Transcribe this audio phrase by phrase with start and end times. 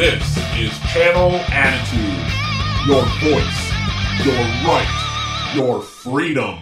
[0.00, 2.24] This is Channel Attitude.
[2.88, 3.60] Your voice,
[4.24, 6.58] your right, your freedom.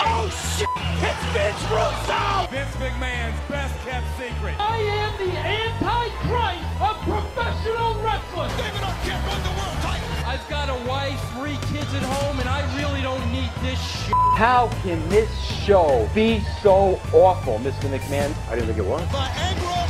[0.00, 0.66] Oh shit!
[1.04, 2.48] It's Vince Russo!
[2.50, 4.56] Vince McMahon's best kept secret.
[4.58, 8.48] I am the Antichrist of professional wrestling.
[8.56, 10.08] David Arquette won the world title.
[10.24, 14.14] I've got a wife, three kids at home, and I really don't need this shit.
[14.36, 17.90] How can this show be so awful, Mr.
[17.92, 18.34] McMahon?
[18.48, 19.02] I didn't think it was.
[19.08, 19.85] Viagra on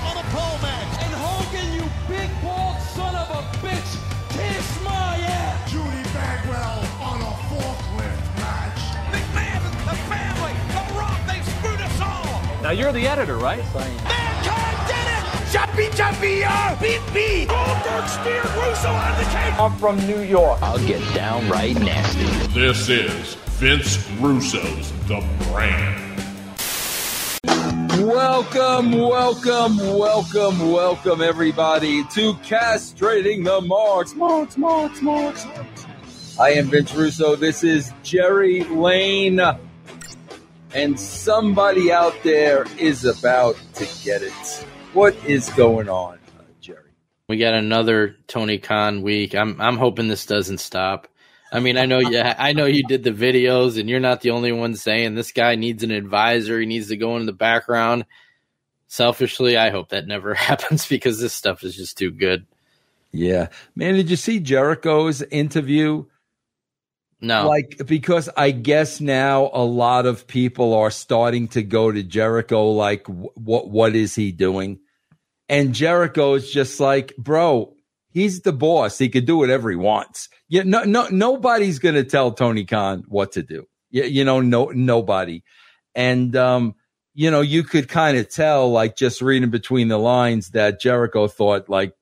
[12.66, 13.62] Now you're the editor, right?
[13.76, 15.52] Mankind did it!
[15.52, 17.46] Jumpy, jumpy, uh, beat me!
[17.46, 19.54] Goldberg speared Russo out of the cage.
[19.56, 20.60] I'm from New York.
[20.62, 22.24] I'll get downright nasty.
[22.58, 26.20] This is Vince Russo's The Brand.
[28.04, 34.12] Welcome, welcome, welcome, welcome, everybody, to Castrating the Marks.
[34.16, 35.86] Marks, Marks, Marks, Marks.
[36.40, 37.36] I am Vince Russo.
[37.36, 39.40] This is Jerry Lane.
[40.74, 44.32] And somebody out there is about to get it.
[44.92, 46.90] What is going on, uh, Jerry?
[47.28, 49.34] We got another Tony Khan week.
[49.34, 51.08] I'm I'm hoping this doesn't stop.
[51.52, 54.30] I mean, I know you I know you did the videos and you're not the
[54.30, 58.04] only one saying this guy needs an advisor, he needs to go in the background.
[58.88, 62.46] Selfishly, I hope that never happens because this stuff is just too good.
[63.12, 63.48] Yeah.
[63.74, 66.04] Man, did you see Jericho's interview?
[67.20, 67.48] No.
[67.48, 72.70] Like, because I guess now a lot of people are starting to go to Jericho,
[72.72, 74.80] like, wh- what, what is he doing?
[75.48, 77.72] And Jericho's just like, bro,
[78.10, 78.98] he's the boss.
[78.98, 80.28] He can do whatever he wants.
[80.48, 83.66] Yeah, no, no, nobody's going to tell Tony Khan what to do.
[83.90, 85.42] You, you know, no, nobody.
[85.94, 86.74] And, um,
[87.14, 91.28] you know, you could kind of tell, like, just reading between the lines that Jericho
[91.28, 91.94] thought, like,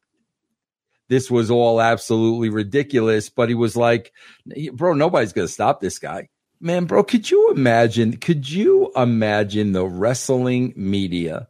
[1.08, 3.28] this was all absolutely ridiculous.
[3.28, 4.12] But he was like,
[4.72, 6.28] bro, nobody's going to stop this guy.
[6.60, 8.16] Man, bro, could you imagine?
[8.16, 11.48] Could you imagine the wrestling media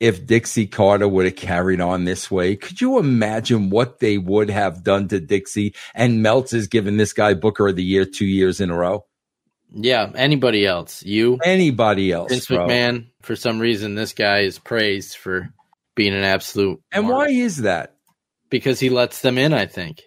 [0.00, 2.56] if Dixie Carter would have carried on this way?
[2.56, 5.74] Could you imagine what they would have done to Dixie?
[5.94, 9.04] And Meltzer's given this guy Booker of the Year two years in a row.
[9.72, 11.04] yeah, anybody else?
[11.04, 11.38] You?
[11.44, 12.30] Anybody else?
[12.30, 12.66] Vince bro.
[12.66, 15.52] McMahon, for some reason this guy is praised for
[15.94, 17.94] being an absolute And why is that?
[18.50, 19.54] Because he lets them in.
[19.54, 20.02] I think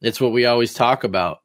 [0.00, 1.38] it's what we always talk about.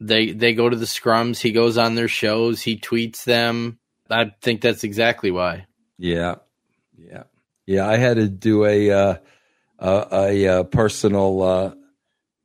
[0.00, 1.40] They they go to the scrums.
[1.40, 2.60] He goes on their shows.
[2.60, 3.78] He tweets them.
[4.10, 5.66] I think that's exactly why.
[5.98, 6.36] Yeah,
[6.98, 7.24] yeah,
[7.66, 7.88] yeah.
[7.88, 9.14] I had to do a uh,
[9.78, 11.74] a, a, uh personal uh,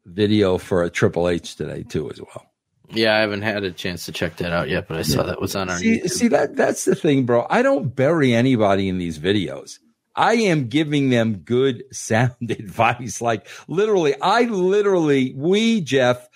[0.06, 2.46] video for a Triple H today too, as well.
[2.92, 5.42] Yeah, I haven't had a chance to check that out yet, but I saw that
[5.42, 5.78] was on our.
[5.78, 6.10] See, YouTube.
[6.10, 7.46] see that that's the thing, bro.
[7.50, 9.80] I don't bury anybody in these videos.
[10.20, 13.22] I am giving them good sound advice.
[13.22, 16.28] Like literally, I literally, we Jeff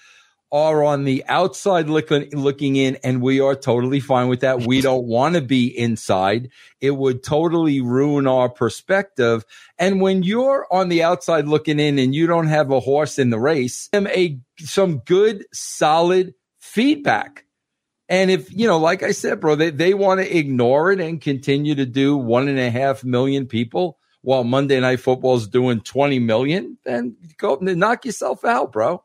[0.54, 4.62] are on the outside looking looking in, and we are totally fine with that.
[4.62, 6.50] We don't want to be inside.
[6.80, 9.44] It would totally ruin our perspective.
[9.78, 13.32] And when you're on the outside looking in, and you don't have a horse in
[13.32, 17.46] the race, a some good solid feedback.
[18.10, 21.22] And if, you know, like I said, bro, they, they want to ignore it and
[21.22, 25.82] continue to do one and a half million people while Monday Night Football is doing
[25.82, 29.04] 20 million, then go and knock yourself out, bro.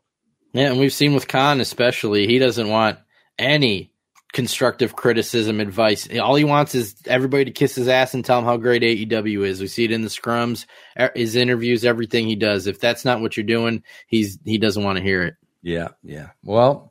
[0.52, 2.98] yeah, and we've seen with Khan especially, he doesn't want
[3.38, 3.92] any
[4.32, 6.08] constructive criticism, advice.
[6.18, 9.46] All he wants is everybody to kiss his ass and tell him how great AEW
[9.46, 9.60] is.
[9.60, 10.66] We see it in the scrums,
[11.14, 12.66] his interviews, everything he does.
[12.66, 15.34] If that's not what you're doing, he's he doesn't want to hear it.
[15.62, 15.88] Yeah.
[16.02, 16.28] Yeah.
[16.44, 16.87] Well,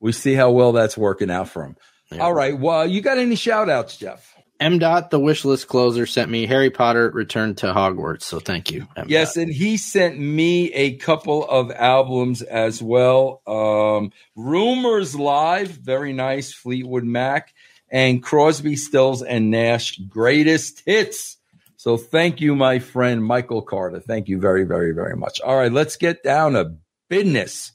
[0.00, 1.76] we see how well that's working out for him.
[2.10, 2.18] Yeah.
[2.18, 2.58] All right.
[2.58, 4.34] Well, you got any shout outs, Jeff?
[4.60, 4.80] M.
[4.80, 8.22] Dot, the wish list closer, sent me Harry Potter Return to Hogwarts.
[8.22, 8.88] So thank you.
[8.96, 9.06] M.
[9.08, 13.40] Yes, and he sent me a couple of albums as well.
[13.46, 17.54] Um, Rumors Live, very nice, Fleetwood Mac,
[17.88, 21.36] and Crosby, Stills, and Nash, greatest hits.
[21.76, 24.00] So thank you, my friend Michael Carter.
[24.00, 25.40] Thank you very, very, very much.
[25.40, 26.74] All right, let's get down to
[27.08, 27.70] business.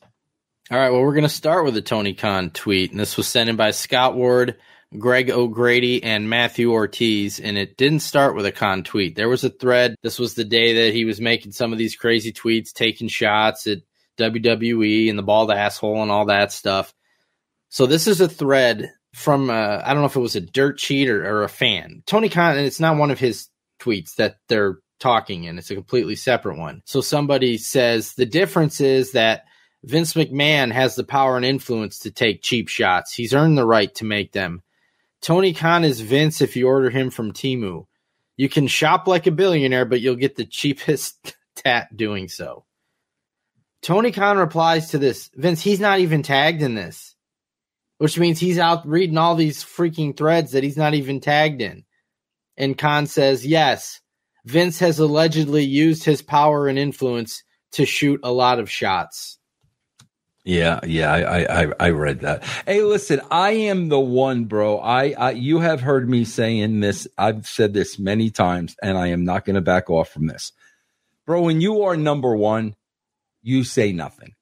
[0.72, 0.92] All right.
[0.92, 3.58] Well, we're going to start with a Tony Khan tweet, and this was sent in
[3.58, 4.56] by Scott Ward,
[4.98, 7.38] Greg O'Grady, and Matthew Ortiz.
[7.42, 9.16] And it didn't start with a Khan tweet.
[9.18, 9.96] There was a thread.
[10.04, 13.68] This was the day that he was making some of these crazy tweets, taking shots
[13.68, 13.80] at
[14.18, 16.94] WWE and the bald asshole and all that stuff.
[17.68, 20.80] So this is a thread from uh, I don't know if it was a dirt
[20.80, 22.04] sheet or, or a fan.
[22.06, 23.50] Tony Khan, and it's not one of his
[23.82, 25.58] tweets that they're talking in.
[25.58, 26.84] It's a completely separate one.
[26.86, 29.44] So somebody says the difference is that
[29.84, 33.14] Vince McMahon has the power and influence to take cheap shots.
[33.14, 34.64] He's earned the right to make them.
[35.22, 37.86] Tony Khan is Vince if you order him from Temu.
[38.38, 42.64] You can shop like a billionaire, but you'll get the cheapest tat doing so.
[43.82, 47.16] Tony Khan replies to this Vince, he's not even tagged in this,
[47.98, 51.84] which means he's out reading all these freaking threads that he's not even tagged in.
[52.56, 54.00] And Khan says, yes,
[54.46, 57.44] Vince has allegedly used his power and influence
[57.74, 59.40] to shoot a lot of shots.
[60.46, 62.44] Yeah, yeah, I, I, I read that.
[62.66, 64.78] Hey, listen, I am the one, bro.
[64.80, 67.08] I, I, you have heard me saying this.
[67.18, 70.52] I've said this many times, and I am not going to back off from this,
[71.26, 71.44] bro.
[71.44, 72.76] When you are number one,
[73.42, 74.34] you say nothing.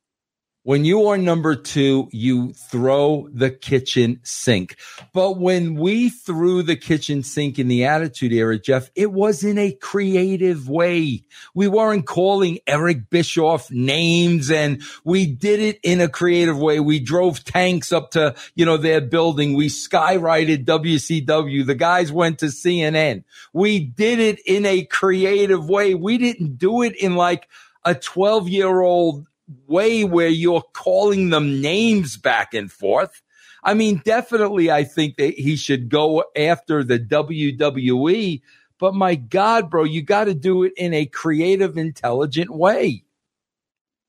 [0.64, 4.76] When you are number two, you throw the kitchen sink.
[5.12, 9.58] But when we threw the kitchen sink in the attitude era, Jeff, it was in
[9.58, 11.24] a creative way.
[11.56, 16.80] We weren't calling Eric Bischoff names and we did it in a creative way.
[16.80, 19.56] We drove tanks up to, you know, their building.
[19.56, 21.66] We skywrited WCW.
[21.66, 23.24] The guys went to CNN.
[23.52, 25.96] We did it in a creative way.
[25.96, 27.50] We didn't do it in like
[27.84, 29.26] a 12 year old
[29.68, 33.22] way where you're calling them names back and forth.
[33.64, 38.42] I mean, definitely, I think that he should go after the WWE.
[38.80, 43.04] But my God, bro, you got to do it in a creative, intelligent way.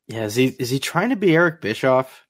[0.08, 2.26] Yeah, is he is he trying to be Eric Bischoff?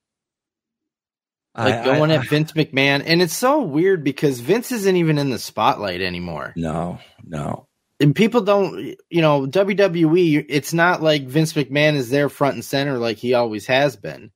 [1.56, 5.19] Like I- going I- at Vince McMahon, and it's so weird because Vince isn't even
[5.19, 6.53] in the spotlight anymore.
[6.56, 7.69] No, no.
[8.03, 12.65] And people don't you know WWE it's not like Vince McMahon is there front and
[12.65, 14.31] center like he always has been.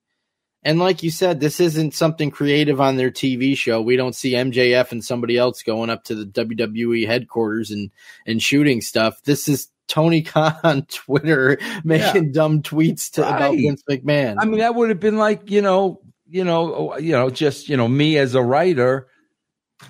[0.63, 3.81] And like you said this isn't something creative on their TV show.
[3.81, 7.91] We don't see MJF and somebody else going up to the WWE headquarters and
[8.25, 9.21] and shooting stuff.
[9.23, 14.37] This is Tony Khan on Twitter making dumb tweets to about Vince McMahon.
[14.39, 17.77] I mean, that would have been like, you know, you know, you know, just, you
[17.77, 19.07] know, me as a writer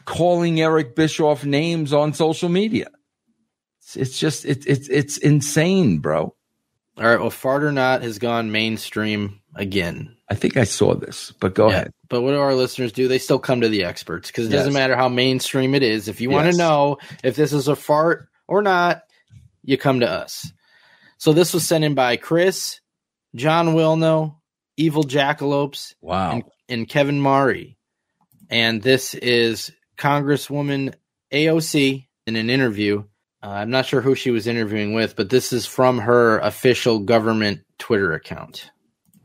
[0.06, 2.88] calling Eric Bischoff names on social media.
[3.88, 6.36] It's, it's just, it's, it's, it's insane, bro.
[6.98, 10.18] All right, well Fart or Not has gone mainstream again.
[10.30, 11.92] I think I saw this, but go Yeah, ahead.
[12.10, 13.08] But what do our listeners do?
[13.08, 16.10] They still come to the experts because it doesn't matter how mainstream it is.
[16.10, 19.04] If you want to know if this is a fart or not,
[19.64, 20.52] you come to us.
[21.18, 22.82] So this was sent in by Chris,
[23.36, 24.36] John Wilno,
[24.76, 26.32] Evil Jackalopes, Wow.
[26.32, 27.78] and, and Kevin Mari.
[28.50, 30.94] And this is Congresswoman
[31.32, 33.04] AOC in an interview.
[33.44, 37.00] Uh, I'm not sure who she was interviewing with, but this is from her official
[37.00, 38.72] government Twitter account.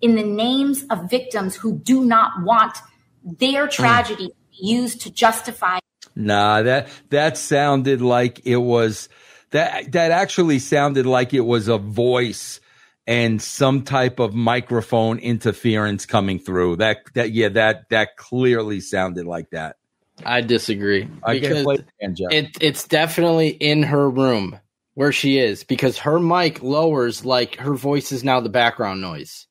[0.00, 2.76] in the names of victims who do not want
[3.24, 5.78] their tragedy used to justify
[6.14, 9.08] Nah, that that sounded like it was
[9.50, 12.60] that that actually sounded like it was a voice
[13.06, 16.76] and some type of microphone interference coming through.
[16.76, 19.76] That that yeah, that that clearly sounded like that.
[20.24, 21.08] I disagree.
[21.22, 21.84] I because- play it.
[22.30, 24.58] It, it's definitely in her room
[24.94, 29.46] where she is because her mic lowers like her voice is now the background noise.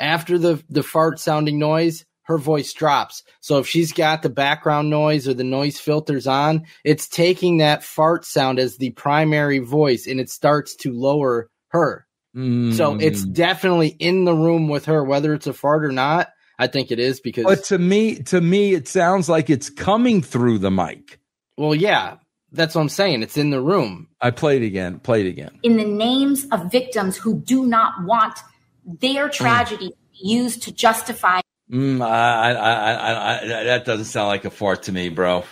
[0.00, 3.24] After the the fart sounding noise, her voice drops.
[3.40, 7.82] So if she's got the background noise or the noise filters on, it's taking that
[7.82, 12.06] fart sound as the primary voice and it starts to lower her.
[12.34, 13.32] So it's Mm.
[13.32, 16.28] definitely in the room with her, whether it's a fart or not.
[16.58, 20.22] I think it is because But to me, to me, it sounds like it's coming
[20.22, 21.20] through the mic.
[21.56, 22.16] well, yeah,
[22.52, 23.22] that's what I'm saying.
[23.22, 24.08] It's in the room.
[24.20, 24.98] I played again.
[25.00, 25.58] Played again.
[25.62, 28.38] in the names of victims who do not want
[28.84, 31.40] their tragedy used to justify
[31.70, 35.44] Mm, I, I, I, I, I, that doesn't sound like a fart to me, bro.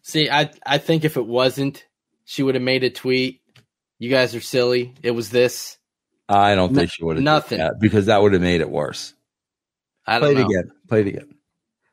[0.00, 1.84] See, I I think if it wasn't,
[2.24, 3.42] she would have made a tweet.
[3.98, 4.94] You guys are silly.
[5.02, 5.76] It was this.
[6.26, 7.58] I don't No- think she would have nothing.
[7.58, 9.12] that because that would have made it worse.
[10.06, 10.46] I Play don't it know.
[10.46, 10.70] again.
[10.88, 11.34] Play it again.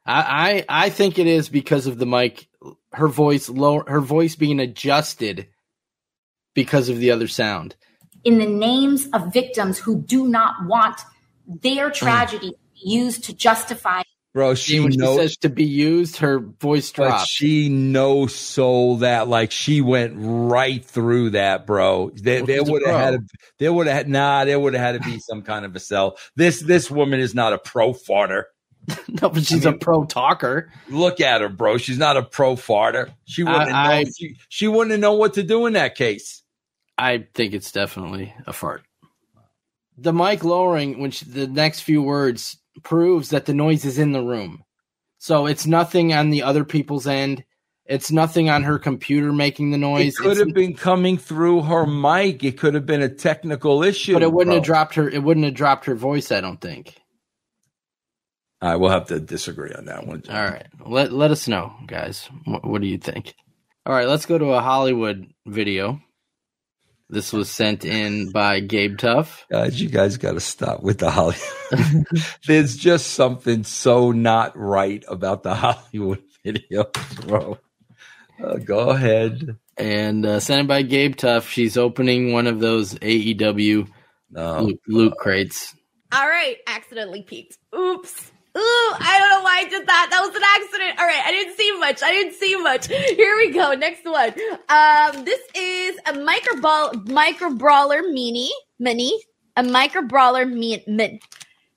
[0.05, 2.47] I, I I think it is because of the mic.
[2.93, 3.83] Her voice low.
[3.87, 5.47] Her voice being adjusted
[6.55, 7.75] because of the other sound.
[8.23, 11.01] in the names of victims who do not want
[11.47, 11.93] their mm.
[11.93, 14.01] tragedy used to justify
[14.33, 17.29] Bro, See, she when she knows says to be used, her voice But drops.
[17.29, 22.11] she no soul that like she went right through that, bro.
[22.15, 23.17] They, Well, there would have had pro.
[23.19, 23.27] to,
[23.59, 25.79] there would have had nah, there would have had to be some kind of a
[25.79, 26.17] sell.
[26.37, 28.43] This this woman is not a pro farter.
[29.21, 30.71] no, but she's I mean- a pro talker.
[30.87, 31.77] Look at her, bro.
[31.77, 33.13] She's not a pro farter.
[33.25, 33.75] She wouldn't know.
[33.75, 36.41] I- she, she wouldn't have known what to do in that case.
[36.97, 38.83] I think it's definitely a fart.
[39.97, 44.21] The mic lowering, which the next few words proves that the noise is in the
[44.23, 44.63] room.
[45.17, 47.43] So it's nothing on the other people's end.
[47.85, 50.13] It's nothing on her computer making the noise.
[50.13, 52.43] It could It's- have been coming through her mic.
[52.43, 54.13] It could have been a technical issue.
[54.13, 54.55] but it wouldn't bro.
[54.55, 55.09] have dropped her.
[55.09, 56.31] It wouldn't have dropped her voice.
[56.31, 56.95] I don't think.
[58.61, 60.21] Right, we'll have to disagree on that one.
[60.29, 62.29] All right, let let us know, guys.
[62.45, 63.33] What, what do you think?
[63.87, 65.99] All right, let's go to a Hollywood video.
[67.11, 69.45] This was sent in by Gabe Tuff.
[69.51, 72.05] Guys, you guys got to stop with the Hollywood.
[72.47, 77.57] There's just something so not right about the Hollywood videos, bro.
[78.41, 79.57] Uh, go ahead.
[79.77, 81.49] And uh, sent it by Gabe Tuff.
[81.49, 83.89] She's opening one of those AEW
[84.31, 84.61] No.
[84.61, 85.75] loot, loot crates.
[86.13, 87.57] All right, accidentally peeked.
[87.77, 88.30] Oops.
[88.57, 88.59] Ooh,
[88.99, 90.07] I don't know why I did that.
[90.11, 90.99] That was an accident.
[90.99, 92.03] All right, I didn't see much.
[92.03, 92.87] I didn't see much.
[93.15, 93.73] Here we go.
[93.73, 94.33] Next one.
[94.67, 99.17] Um, this is a micro ball, micro brawler mini, mini,
[99.55, 101.19] a micro brawler mi- min.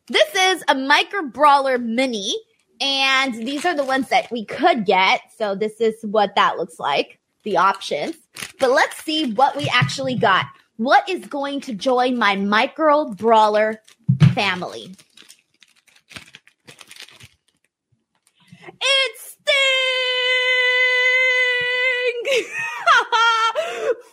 [0.09, 2.35] This is a micro brawler mini,
[2.81, 5.21] and these are the ones that we could get.
[5.39, 8.17] So this is what that looks like, the options.
[8.59, 10.47] But let's see what we actually got.
[10.77, 13.81] What is going to join my micro brawler
[14.35, 14.97] family?
[18.85, 19.55] It's Sting!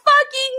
[0.05, 0.57] fucking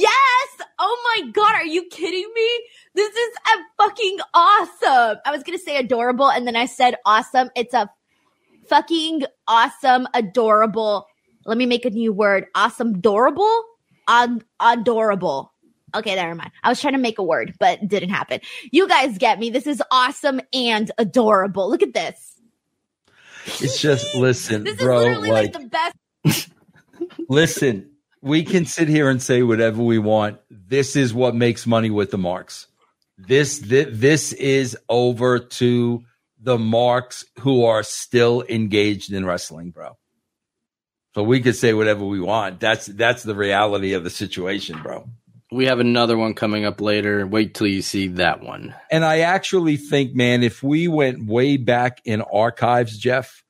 [0.00, 0.68] yes!
[0.78, 2.50] Oh my god, are you kidding me?
[2.94, 5.18] This is a fucking awesome.
[5.26, 7.50] I was gonna say adorable, and then I said awesome.
[7.56, 7.90] It's a
[8.68, 11.06] fucking awesome, adorable.
[11.44, 12.46] Let me make a new word.
[12.54, 13.64] Awesome, adorable,
[14.08, 15.52] Ad- adorable.
[15.94, 16.52] Okay, never mind.
[16.62, 18.40] I was trying to make a word, but didn't happen.
[18.70, 19.50] You guys get me.
[19.50, 21.68] This is awesome and adorable.
[21.68, 22.29] Look at this.
[23.46, 25.92] It's just, listen, This bro, is literally like, like, the
[26.24, 26.50] best.
[27.28, 27.90] listen,
[28.22, 30.38] we can sit here and say whatever we want.
[30.50, 32.66] This is what makes money with the marks.
[33.16, 36.04] This, this, this is over to
[36.40, 39.96] the marks who are still engaged in wrestling, bro.
[41.14, 42.60] So we could say whatever we want.
[42.60, 45.08] That's, that's the reality of the situation, bro.
[45.52, 47.26] We have another one coming up later.
[47.26, 48.74] Wait till you see that one.
[48.90, 53.42] And I actually think, man, if we went way back in archives, Jeff,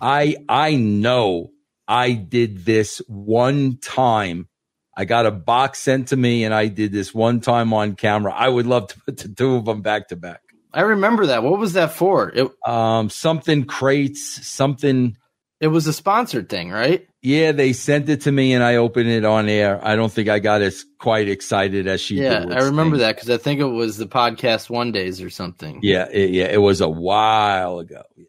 [0.00, 1.50] I I know
[1.88, 4.48] I did this one time.
[4.96, 8.32] I got a box sent to me, and I did this one time on camera.
[8.32, 10.40] I would love to put the two of them back to back.
[10.72, 11.42] I remember that.
[11.42, 12.30] What was that for?
[12.30, 15.16] It Um, something crates, something.
[15.60, 17.06] It was a sponsored thing, right?
[17.22, 19.80] Yeah, they sent it to me, and I opened it on air.
[19.82, 22.52] I don't think I got as quite excited as she Yeah, did.
[22.52, 23.06] I remember Sting.
[23.06, 25.78] that because I think it was the podcast one days or something.
[25.82, 28.02] Yeah, it, yeah, it was a while ago.
[28.16, 28.24] Yeah.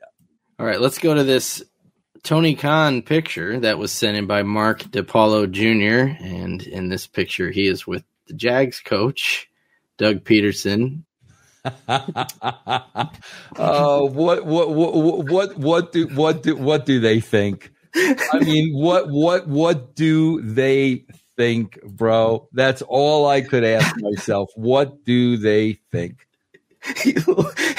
[0.60, 1.62] All right, let's go to this
[2.24, 6.16] Tony Khan picture that was sent in by Mark DePaulo Jr.
[6.24, 9.50] And in this picture, he is with the Jags coach,
[9.98, 11.02] Doug Pederson.
[13.58, 17.72] Oh, what, what, what, what, what do, what do, what do they think?
[17.96, 21.06] I mean, what, what, what do they
[21.38, 22.48] think, bro?
[22.52, 24.50] That's all I could ask myself.
[24.56, 26.28] What do they think?
[27.04, 27.16] He,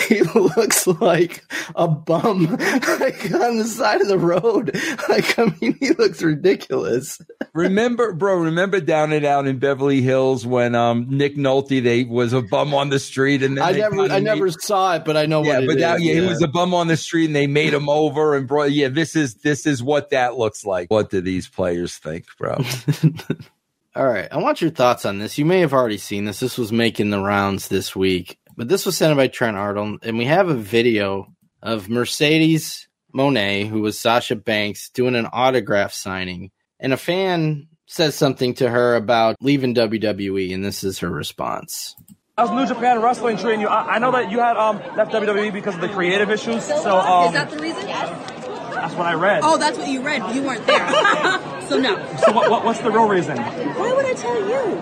[0.09, 1.45] he looks like
[1.75, 4.75] a bum like on the side of the road.
[5.09, 7.21] Like, I mean, he looks ridiculous.
[7.55, 12.33] Remember, bro, remember down and out in Beverly Hills when, um, Nick Nolte, they was
[12.33, 15.17] a bum on the street and then I never, I made- never saw it, but
[15.17, 17.27] I know yeah, what it but is, yeah, he was a bum on the street,
[17.27, 18.73] and they made him over and brought.
[18.73, 20.91] Yeah, this is this is what that looks like.
[20.91, 22.57] What do these players think, bro?
[23.97, 24.29] All right.
[24.31, 25.39] I want your thoughts on this.
[25.39, 26.41] You may have already seen this.
[26.41, 30.01] This was making the rounds this week, but this was sent in by Trent Arnold,
[30.03, 31.33] and we have a video
[31.63, 38.15] of Mercedes Moné, who was Sasha Banks, doing an autograph signing, and a fan says
[38.15, 41.95] something to her about leaving WWE, and this is her response.
[42.37, 43.69] How's New Japan Wrestling treating you?
[43.69, 46.65] I, I know that you had um left WWE because of the creative issues.
[46.65, 47.87] So um, Is that the reason?
[47.87, 49.41] that's what I read.
[49.43, 50.35] Oh, that's what you read.
[50.35, 50.87] You weren't there.
[51.63, 51.97] so no.
[52.19, 53.39] So what, what, what's the real reason?
[53.39, 54.77] Why would I tell you?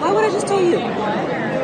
[0.00, 1.55] Why would I just tell you?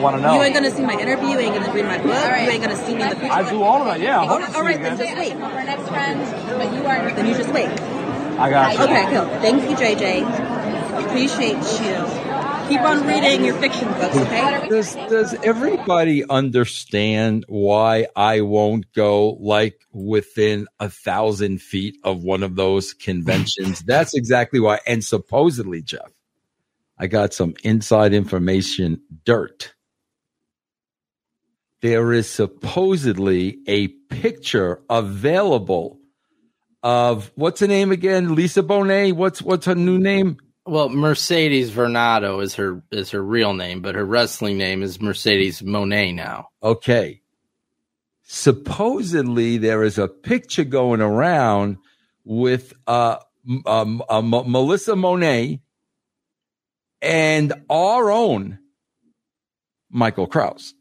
[0.00, 0.34] I want to know.
[0.34, 1.28] You ain't gonna see my interview.
[1.28, 2.06] You ain't gonna read my book.
[2.06, 3.32] You ain't gonna see me in the picture.
[3.32, 4.00] I do all of that.
[4.00, 4.22] Yeah.
[4.22, 5.34] Okay, all right, then just wait.
[5.34, 7.10] We're next friends, but you are.
[7.12, 7.68] Then you just wait.
[7.68, 8.84] I got you.
[8.84, 9.26] Okay, cool.
[9.40, 11.04] Thank you, JJ.
[11.04, 12.68] Appreciate you.
[12.68, 14.68] Keep on reading your fiction books, okay?
[14.68, 22.42] Does does everybody understand why I won't go like within a thousand feet of one
[22.42, 23.82] of those conventions?
[23.86, 24.80] That's exactly why.
[24.86, 26.10] And supposedly, Jeff,
[26.98, 29.74] I got some inside information dirt.
[31.82, 35.98] There is supposedly a picture available
[36.82, 38.34] of what's her name again?
[38.34, 39.14] Lisa Bonet.
[39.14, 40.36] What's what's her new name?
[40.66, 45.62] Well, Mercedes Varnado is her is her real name, but her wrestling name is Mercedes
[45.62, 46.48] Moné now.
[46.62, 47.22] Okay.
[48.22, 51.78] Supposedly, there is a picture going around
[52.24, 53.16] with uh,
[53.66, 55.60] um, uh, M- Melissa Monet
[57.02, 58.58] and our own
[59.90, 60.74] Michael Krause.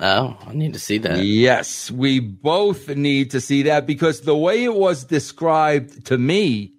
[0.00, 1.24] Oh, I need to see that.
[1.24, 6.74] Yes, we both need to see that because the way it was described to me,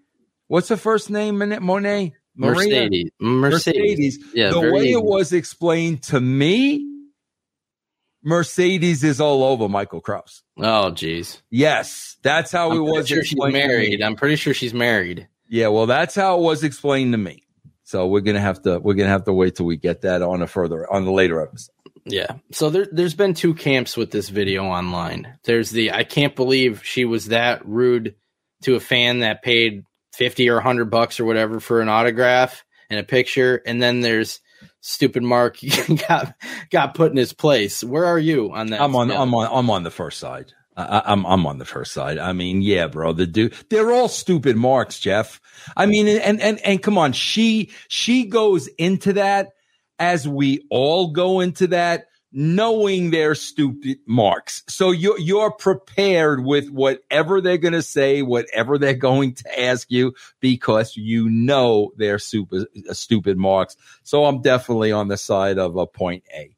[0.48, 2.14] what's the first name in it, Moné?
[2.36, 2.90] Marina?
[2.90, 3.12] Mercedes.
[3.20, 4.20] Mercedes.
[4.34, 4.92] Yeah, the way easy.
[4.92, 6.86] it was explained to me,
[8.22, 10.44] Mercedes is all over Michael Krause.
[10.58, 11.42] Oh, geez.
[11.50, 13.68] Yes, that's how I'm it was sure she's explained to me.
[13.68, 14.02] married.
[14.02, 15.30] I'm pretty sure she's married.
[15.48, 17.44] Yeah, well, that's how it was explained to me.
[17.84, 20.42] So we're gonna have to we're gonna have to wait till we get that on
[20.42, 21.75] a further on the later episode.
[22.06, 22.36] Yeah.
[22.52, 25.38] So there, there's been two camps with this video online.
[25.44, 28.16] There's the I can't believe she was that rude
[28.64, 29.84] to a fan that paid
[30.14, 34.40] fifty or hundred bucks or whatever for an autograph and a picture, and then there's
[34.82, 35.58] stupid Mark
[36.08, 36.36] got
[36.70, 37.84] got put in his place.
[37.84, 38.82] Where are you on that?
[38.82, 39.22] I'm on scale?
[39.22, 40.54] I'm on I'm on the first side.
[40.78, 42.20] I, I- I'm I'm on the first side.
[42.20, 43.14] I mean, yeah, bro.
[43.14, 45.42] The dude, they're all stupid marks, Jeff.
[45.76, 49.50] I mean, and and and come on, she she goes into that
[50.00, 54.64] as we all go into that, knowing they're stupid marks.
[54.68, 59.90] So you're you're prepared with whatever they're going to say, whatever they're going to ask
[59.90, 63.78] you, because you know they're super uh, stupid marks.
[64.04, 66.56] So I'm definitely on the side of a point A.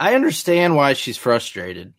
[0.00, 1.94] I understand why she's frustrated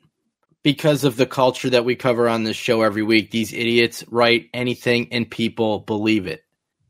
[0.63, 3.31] because of the culture that we cover on this show every week.
[3.31, 6.43] These idiots write anything and people believe it.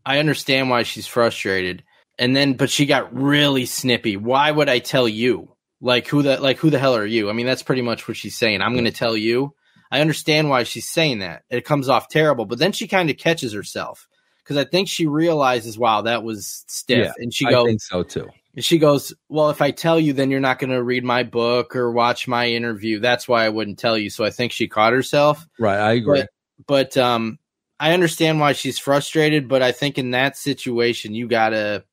[0.06, 1.84] I understand why she's frustrated.
[2.20, 4.18] And then but she got really snippy.
[4.18, 5.56] Why would I tell you?
[5.80, 7.30] Like who the like who the hell are you?
[7.30, 8.62] I mean that's pretty much what she's saying.
[8.62, 9.54] I'm going to tell you.
[9.92, 11.44] I understand why she's saying that.
[11.50, 14.08] It comes off terrible, but then she kind of catches herself
[14.46, 17.14] cuz I think she realizes wow, that was stiff.
[17.18, 18.28] and she I goes think so too.
[18.56, 21.22] and she goes, Well, if I tell you, then you're not going to read my
[21.22, 23.00] book or watch my interview.
[23.00, 24.10] That's why I wouldn't tell you.
[24.10, 25.46] So I think she caught herself.
[25.60, 26.22] Right, I agree.
[26.66, 27.38] But, but um,
[27.80, 29.48] I understand why she's frustrated.
[29.48, 31.84] But I think in that situation, you gotta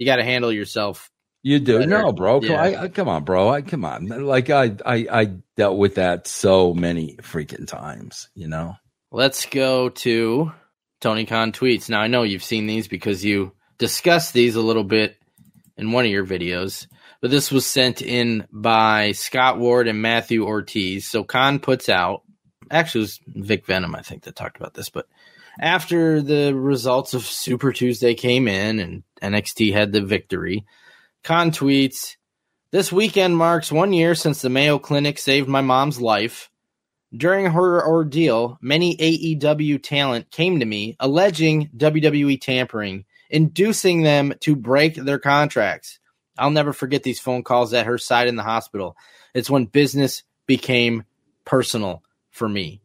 [0.00, 1.10] you gotta handle yourself.
[1.42, 1.90] You do better.
[1.90, 2.40] no, bro.
[2.40, 2.62] Come, Yeah.
[2.62, 3.50] I, I, come on, bro.
[3.50, 4.06] I, come on.
[4.06, 5.24] Like I, I, I
[5.56, 8.30] dealt with that so many freaking times.
[8.34, 8.76] You know.
[9.12, 10.52] Let's go to
[11.02, 11.90] Tony Khan tweets.
[11.90, 15.18] Now I know you've seen these because you discussed these a little bit
[15.76, 16.86] in one of your videos,
[17.20, 21.06] but this was sent in by Scott Ward and Matthew Ortiz.
[21.06, 22.22] So Khan puts out,
[22.70, 25.06] actually, it was Vic Venom, I think, that talked about this, but
[25.58, 30.64] after the results of Super Tuesday came in and NXT had the victory,
[31.22, 32.16] Khan tweets,
[32.70, 36.50] This weekend marks one year since the Mayo Clinic saved my mom's life.
[37.14, 44.54] During her ordeal, many AEW talent came to me alleging WWE tampering, inducing them to
[44.54, 45.98] break their contracts.
[46.38, 48.96] I'll never forget these phone calls at her side in the hospital.
[49.34, 51.04] It's when business became
[51.44, 52.80] personal for me.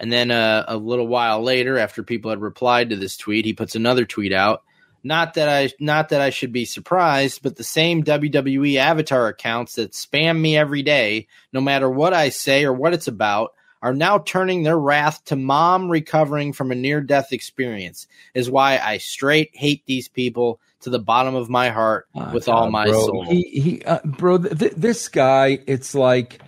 [0.00, 3.52] And then uh, a little while later, after people had replied to this tweet, he
[3.52, 4.62] puts another tweet out.
[5.04, 9.74] Not that I, not that I should be surprised, but the same WWE avatar accounts
[9.74, 13.94] that spam me every day, no matter what I say or what it's about, are
[13.94, 18.06] now turning their wrath to mom recovering from a near-death experience.
[18.34, 22.70] Is why I straight hate these people to the bottom of my heart with all
[22.70, 23.06] my bro.
[23.06, 23.26] soul.
[23.26, 24.38] He, he, uh, bro.
[24.38, 26.40] Th- th- this guy, it's like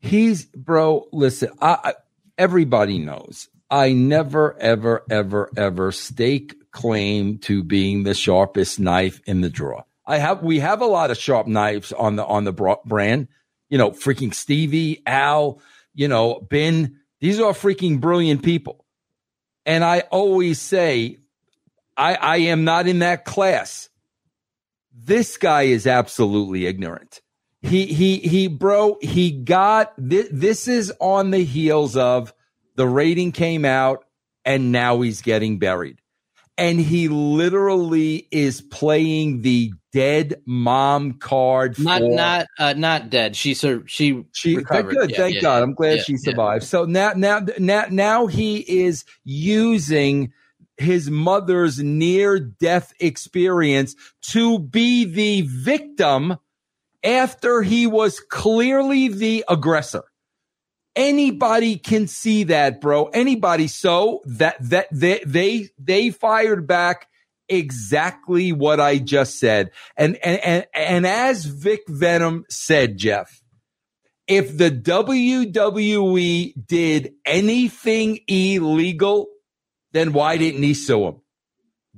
[0.00, 1.08] he's, bro.
[1.12, 1.94] Listen, I,
[2.38, 3.48] everybody knows.
[3.70, 9.84] I never, ever, ever, ever stake claim to being the sharpest knife in the drawer.
[10.06, 12.52] I have, we have a lot of sharp knives on the on the
[12.84, 13.28] brand.
[13.70, 15.60] You know, freaking Stevie, Al,
[15.94, 17.00] you know, Ben.
[17.20, 18.84] These are freaking brilliant people.
[19.64, 21.18] And I always say,
[21.96, 23.88] I, I am not in that class.
[24.92, 27.20] This guy is absolutely ignorant.
[27.64, 32.34] He, he, he, bro, he got this, this is on the heels of
[32.76, 34.04] the rating came out
[34.44, 36.00] and now he's getting buried.
[36.58, 41.78] And he literally is playing the dead mom card.
[41.78, 43.34] Not for- not uh, not dead.
[43.34, 44.94] She sur- she she recovered.
[44.94, 45.10] good.
[45.10, 45.56] Yeah, Thank yeah, God.
[45.56, 45.62] yeah.
[45.64, 46.64] I'm glad she survived.
[46.64, 50.32] So now, now, now, now he is using
[50.76, 53.96] his mother's near death experience
[54.30, 56.36] to be the victim
[57.04, 60.04] after he was clearly the aggressor.
[60.96, 63.06] Anybody can see that, bro.
[63.06, 63.66] Anybody.
[63.66, 67.08] So that that they they they fired back
[67.48, 69.70] exactly what I just said.
[69.96, 73.42] And and and, and as Vic Venom said, Jeff,
[74.26, 79.26] if the WWE did anything illegal,
[79.92, 81.20] then why didn't he sue him?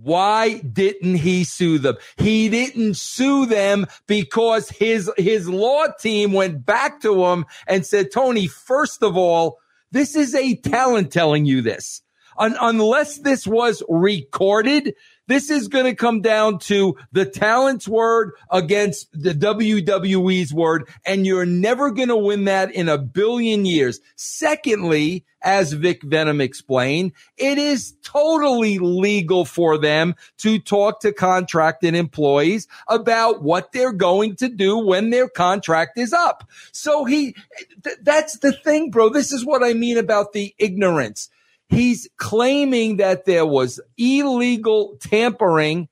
[0.02, 1.96] Why didn't he sue them?
[2.18, 8.12] He didn't sue them because his his law team went back to him and said,
[8.12, 9.58] "Tony, first of all,
[9.92, 12.02] this is a talent telling you this.
[12.38, 14.94] Un- unless this was recorded,
[15.28, 21.26] This is going to come down to the talent's word against the WWE's word, and
[21.26, 24.00] you're never going to win that in a billion years.
[24.14, 31.94] Secondly, as Vic Venom explained, it is totally legal for them to talk to contracted
[31.94, 36.48] employees about what they're going to do when their contract is up.
[36.72, 37.36] So he,
[37.84, 39.08] th- that's the thing, bro.
[39.08, 41.30] This is what I mean about the ignorance.
[41.68, 45.88] He's claiming that there was illegal tampering.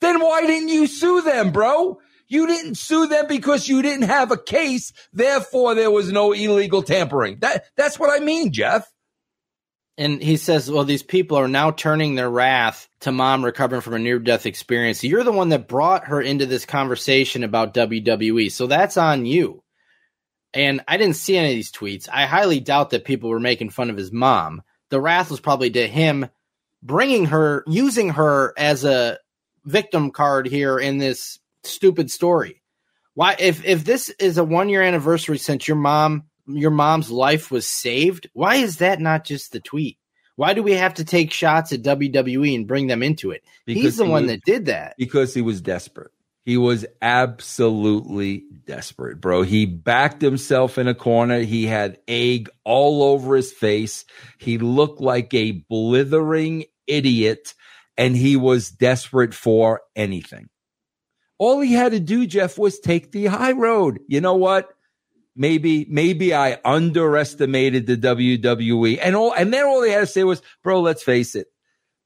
[0.00, 1.98] Then why didn't you sue them, bro?
[2.28, 4.92] You didn't sue them because you didn't have a case.
[5.12, 7.38] Therefore, there was no illegal tampering.
[7.38, 8.86] That, that's what I mean, Jeff.
[9.96, 13.94] And he says, well, these people are now turning their wrath to mom recovering from
[13.94, 15.02] a near death experience.
[15.02, 18.52] You're the one that brought her into this conversation about WWE.
[18.52, 19.64] So that's on you.
[20.54, 22.08] And I didn't see any of these tweets.
[22.12, 24.62] I highly doubt that people were making fun of his mom.
[24.90, 26.28] The wrath was probably to him
[26.82, 29.18] bringing her, using her as a
[29.64, 32.62] victim card here in this stupid story.
[33.14, 37.50] Why, if if this is a one year anniversary since your mom your mom's life
[37.50, 39.98] was saved, why is that not just the tweet?
[40.36, 43.42] Why do we have to take shots at WWE and bring them into it?
[43.66, 44.94] He's the he one was- that did that.
[44.96, 46.12] Because he was desperate.
[46.48, 49.42] He was absolutely desperate, bro.
[49.42, 51.40] He backed himself in a corner.
[51.40, 54.06] He had egg all over his face.
[54.38, 57.52] He looked like a blithering idiot
[57.98, 60.48] and he was desperate for anything.
[61.36, 63.98] All he had to do, Jeff, was take the high road.
[64.08, 64.70] You know what?
[65.36, 70.24] Maybe, maybe I underestimated the WWE and all, and then all they had to say
[70.24, 71.48] was, bro, let's face it.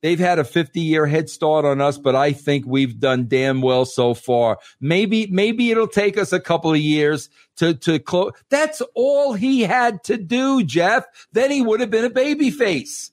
[0.02, 3.62] They've had a 50 year head start on us, but I think we've done damn
[3.62, 4.58] well so far.
[4.80, 8.32] Maybe, maybe it'll take us a couple of years to, to close.
[8.50, 11.04] That's all he had to do, Jeff.
[11.32, 13.12] Then he would have been a baby face.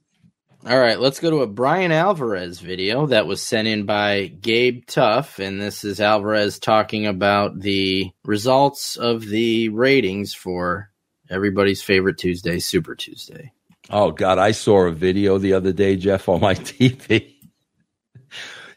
[0.67, 4.85] All right, let's go to a Bryan Alvarez video that was sent in by Gabe
[4.87, 5.39] Tuff.
[5.39, 10.89] And this is Alvarez talking about the results of the ratings for
[11.29, 13.53] everybody's favorite Tuesday, Super Tuesday.
[13.91, 17.33] Oh God, I saw a video the other day, Jeff, on my TV.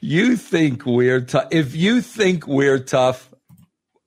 [0.01, 1.49] You think we're tough?
[1.51, 3.31] If you think we're tough,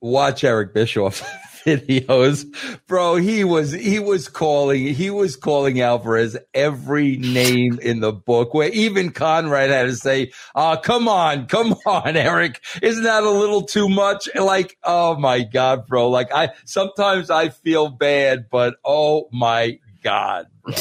[0.02, 1.22] watch Eric Bischoff
[1.66, 2.46] videos,
[2.88, 3.18] bro.
[3.18, 8.56] He was he was calling he was calling Alvarez every name in the book.
[8.56, 13.30] Where even Conrad had to say, "Ah, come on, come on, Eric, isn't that a
[13.30, 16.10] little too much?" Like, oh my God, bro.
[16.10, 20.74] Like I sometimes I feel bad, but oh my God, bro.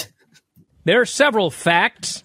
[0.84, 2.24] There are several facts.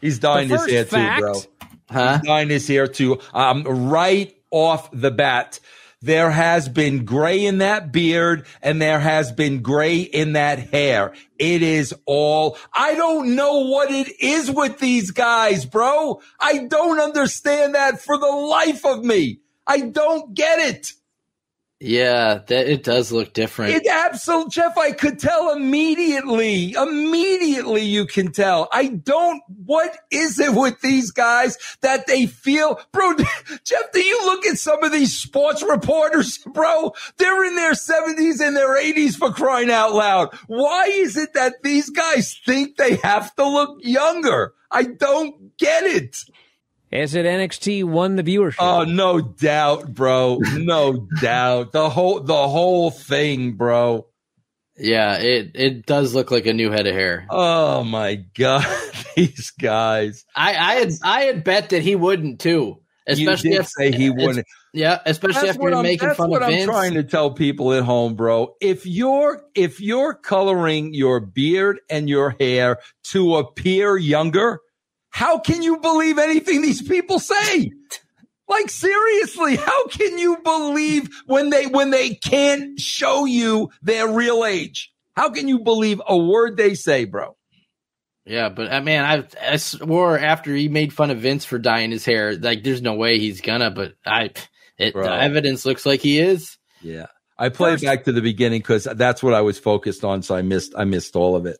[0.00, 1.34] He's dying The this hair first too, bro.
[1.34, 1.48] fact-
[1.90, 2.18] Huh?
[2.18, 3.20] He's dying this hair too.
[3.32, 5.60] Um, right off the bat,
[6.02, 11.12] there has been gray in that beard and there has been gray in that hair.
[11.38, 16.20] It is all, I don't know what it is with these guys, bro.
[16.40, 19.38] I don't understand that for the life of me.
[19.66, 20.92] I don't get it.
[21.78, 23.74] Yeah, that it does look different.
[23.74, 26.72] It absolute Jeff, I could tell immediately.
[26.72, 28.68] Immediately you can tell.
[28.72, 33.14] I don't what is it with these guys that they feel bro
[33.64, 36.94] Jeff, do you look at some of these sports reporters, bro?
[37.18, 40.34] They're in their 70s and their 80s for crying out loud.
[40.46, 44.54] Why is it that these guys think they have to look younger?
[44.70, 46.24] I don't get it.
[46.92, 48.56] As it NXT won the viewership.
[48.60, 50.38] Oh, no doubt, bro.
[50.54, 51.72] No doubt.
[51.72, 54.06] The whole the whole thing, bro.
[54.78, 57.26] yeah, it it does look like a new head of hair.
[57.28, 58.64] Oh my god,
[59.16, 60.24] these guys.
[60.34, 62.80] I I had I had bet that he wouldn't too.
[63.08, 64.46] Especially you did if say he wouldn't.
[64.72, 67.04] Yeah, especially That's after what you're I'm, making that's fun what of I'm trying to
[67.04, 68.54] tell people at home, bro.
[68.60, 74.60] If you're if you're coloring your beard and your hair to appear younger,
[75.16, 77.72] how can you believe anything these people say?
[78.46, 84.44] Like seriously, how can you believe when they when they can't show you their real
[84.44, 84.92] age?
[85.16, 87.34] How can you believe a word they say, bro?
[88.26, 91.92] Yeah, but uh, man, I I swore after he made fun of Vince for dyeing
[91.92, 93.70] his hair, like there's no way he's gonna.
[93.70, 94.32] But I,
[94.76, 95.04] it, Bro.
[95.04, 96.58] the evidence looks like he is.
[96.82, 97.06] Yeah.
[97.38, 100.42] I played back to the beginning because that's what I was focused on, so I
[100.42, 101.56] missed I missed all of it.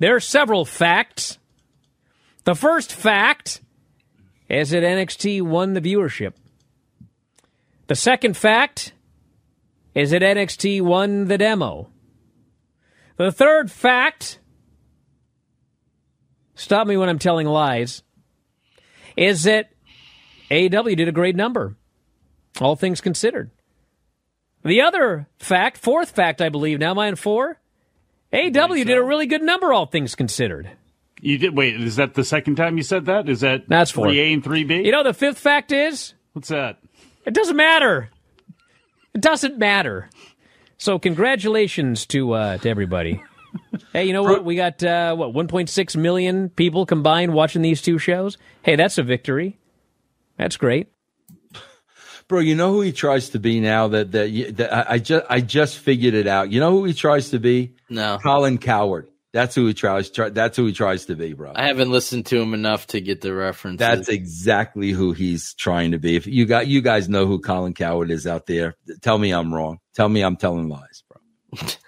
[0.00, 1.38] There are several facts.
[2.50, 3.60] The first fact
[4.48, 6.32] is that NXT won the viewership.
[7.86, 8.92] The second fact
[9.94, 11.90] is that NXT won the demo.
[13.18, 14.40] The third fact,
[16.56, 18.02] stop me when I'm telling lies,
[19.16, 19.70] is that
[20.50, 21.76] AEW did a great number,
[22.60, 23.52] all things considered.
[24.64, 27.60] The other fact, fourth fact, I believe, now am I on four?
[28.32, 30.68] AEW did a really good number, all things considered.
[31.20, 31.80] You did wait.
[31.80, 33.28] Is that the second time you said that?
[33.28, 34.06] Is that That's four.
[34.06, 34.84] three A and three B?
[34.84, 36.78] You know, the fifth fact is what's that?
[37.26, 38.10] it doesn't matter.
[39.14, 40.08] It doesn't matter.
[40.78, 43.22] So, congratulations to uh, to everybody.
[43.92, 44.44] hey, you know what?
[44.44, 48.38] We got uh, what 1.6 million people combined watching these two shows.
[48.62, 49.58] Hey, that's a victory.
[50.38, 50.88] That's great.
[52.28, 53.88] Bro, you know who he tries to be now?
[53.88, 56.50] That that, that I, I just I just figured it out.
[56.52, 57.74] You know who he tries to be?
[57.88, 58.18] No.
[58.22, 59.08] Colin Cowherd.
[59.32, 60.10] That's who he tries.
[60.10, 61.52] Try, that's who he tries to be, bro.
[61.54, 63.78] I haven't listened to him enough to get the reference.
[63.78, 66.16] That's exactly who he's trying to be.
[66.16, 69.54] If you got you guys know who Colin Cowherd is out there, tell me I'm
[69.54, 69.78] wrong.
[69.94, 71.68] Tell me I'm telling lies, bro.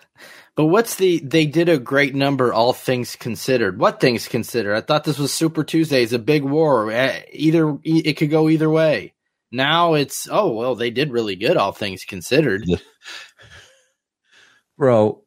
[0.55, 1.18] But what's the?
[1.20, 3.78] They did a great number, all things considered.
[3.78, 4.74] What things considered?
[4.74, 6.02] I thought this was Super Tuesday.
[6.02, 6.90] It's a big war.
[6.90, 9.14] Eh, Either it could go either way.
[9.50, 12.66] Now it's oh well, they did really good, all things considered.
[14.76, 15.22] Bro,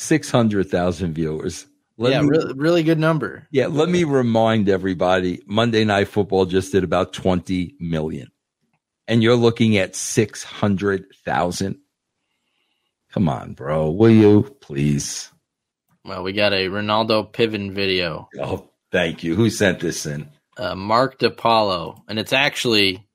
[0.00, 1.66] six hundred thousand viewers.
[1.98, 3.46] Let yeah, me- really, really good number.
[3.50, 8.28] Yeah, let me remind everybody Monday Night Football just did about 20 million.
[9.06, 11.78] And you're looking at 600,000.
[13.12, 13.90] Come on, bro.
[13.90, 15.30] Will you please?
[16.04, 18.28] Well, we got a Ronaldo Piven video.
[18.40, 19.34] Oh, thank you.
[19.34, 20.30] Who sent this in?
[20.56, 23.06] Uh, Mark DePaulo, and it's actually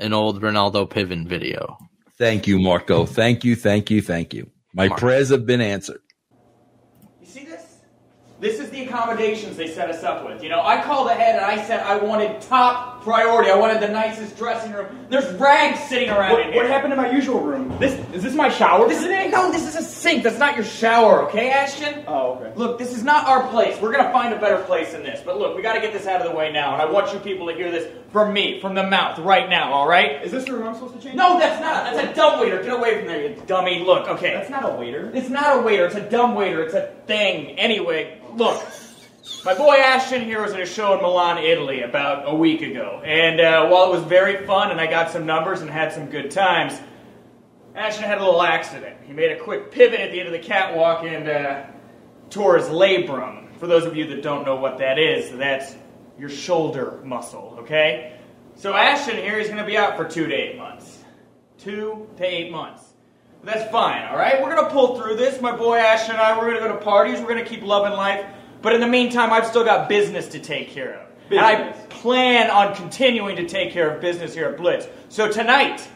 [0.00, 1.78] an old Ronaldo Piven video.
[2.18, 3.06] Thank you, Marco.
[3.06, 4.50] Thank you, thank you, thank you.
[4.74, 4.98] My Mark.
[4.98, 6.00] prayers have been answered.
[8.42, 8.58] This?
[8.58, 10.42] Is the accommodations they set us up with.
[10.42, 13.50] You know, I called ahead and I said I wanted top priority.
[13.52, 15.06] I wanted the nicest dressing room.
[15.08, 16.56] There's rags sitting around What- in here.
[16.62, 17.72] what happened to my usual room?
[17.78, 20.24] This is this my shower This is no, this is a sink.
[20.24, 22.02] That's not your shower, okay, Ashton?
[22.08, 22.50] Oh, okay.
[22.56, 23.80] Look, this is not our place.
[23.80, 25.20] We're gonna find a better place than this.
[25.24, 27.12] But look, we got to get this out of the way now, and I want
[27.12, 29.72] you people to hear this from me, from the mouth, right now.
[29.72, 30.22] All right?
[30.22, 31.16] Is this the room I'm supposed to change?
[31.16, 31.94] No, that's not.
[31.94, 32.62] That's a dumb waiter.
[32.62, 33.80] Get away from there, you dummy.
[33.80, 34.34] Look, okay.
[34.34, 35.10] That's not a waiter.
[35.14, 35.86] It's not a waiter.
[35.86, 36.62] It's a dumb waiter.
[36.62, 37.58] It's a thing.
[37.58, 38.62] Anyway, look.
[39.44, 43.00] My boy Ashton here was at a show in Milan, Italy, about a week ago.
[43.04, 46.06] And uh, while it was very fun and I got some numbers and had some
[46.06, 46.80] good times,
[47.74, 48.96] Ashton had a little accident.
[49.06, 51.64] He made a quick pivot at the end of the catwalk and uh,
[52.30, 53.56] tore his labrum.
[53.58, 55.74] For those of you that don't know what that is, that's
[56.18, 58.18] your shoulder muscle, okay?
[58.54, 60.98] So Ashton here is going to be out for two to eight months.
[61.58, 62.84] Two to eight months.
[63.44, 64.40] That's fine, all right?
[64.40, 65.40] We're going to pull through this.
[65.40, 67.18] My boy Ashton and I, we're going to go to parties.
[67.18, 68.24] We're going to keep loving life.
[68.60, 71.08] But in the meantime, I've still got business to take care of.
[71.30, 74.86] And I plan on continuing to take care of business here at Blitz.
[75.08, 75.88] So tonight,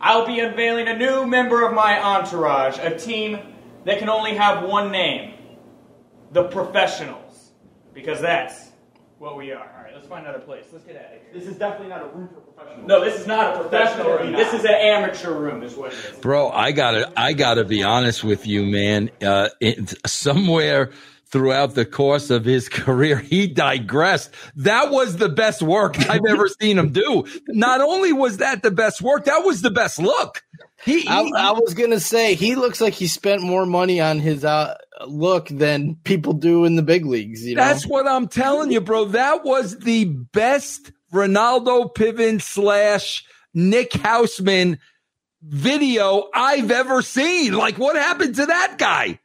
[0.00, 3.38] I'll be unveiling a new member of my entourage, a team
[3.84, 5.34] that can only have one name
[6.32, 7.52] the Professionals.
[7.92, 8.70] Because that's
[9.18, 9.58] what we are.
[9.58, 10.64] All right, let's find another place.
[10.72, 11.20] Let's get out of here.
[11.32, 12.88] This is definitely not a room for professionals.
[12.88, 14.32] No, this is not a professional room.
[14.32, 16.18] This is an amateur room, is what it is.
[16.18, 19.10] Bro, I gotta, I gotta be honest with you, man.
[19.22, 20.90] Uh, it, somewhere
[21.30, 24.32] throughout the course of his career, he digressed.
[24.56, 27.24] That was the best work I've ever seen him do.
[27.48, 30.42] Not only was that the best work, that was the best look.
[30.84, 34.44] He, I, I was gonna say he looks like he spent more money on his
[34.44, 37.44] uh, look than people do in the big leagues.
[37.44, 39.06] You know, That's what I'm telling you, bro.
[39.06, 44.78] That was the best Ronaldo Piven slash Nick Hausman
[45.42, 47.54] video I've ever seen.
[47.54, 49.18] Like, what happened to that guy?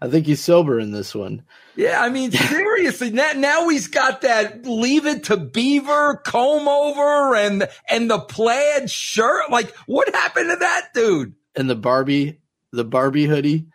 [0.00, 1.42] I think he's sober in this one.
[1.76, 7.34] Yeah, I mean, seriously, now, now he's got that leave it to beaver comb over
[7.34, 9.50] and and the plaid shirt.
[9.50, 11.34] Like, what happened to that dude?
[11.56, 12.40] And the Barbie,
[12.72, 13.66] the Barbie hoodie.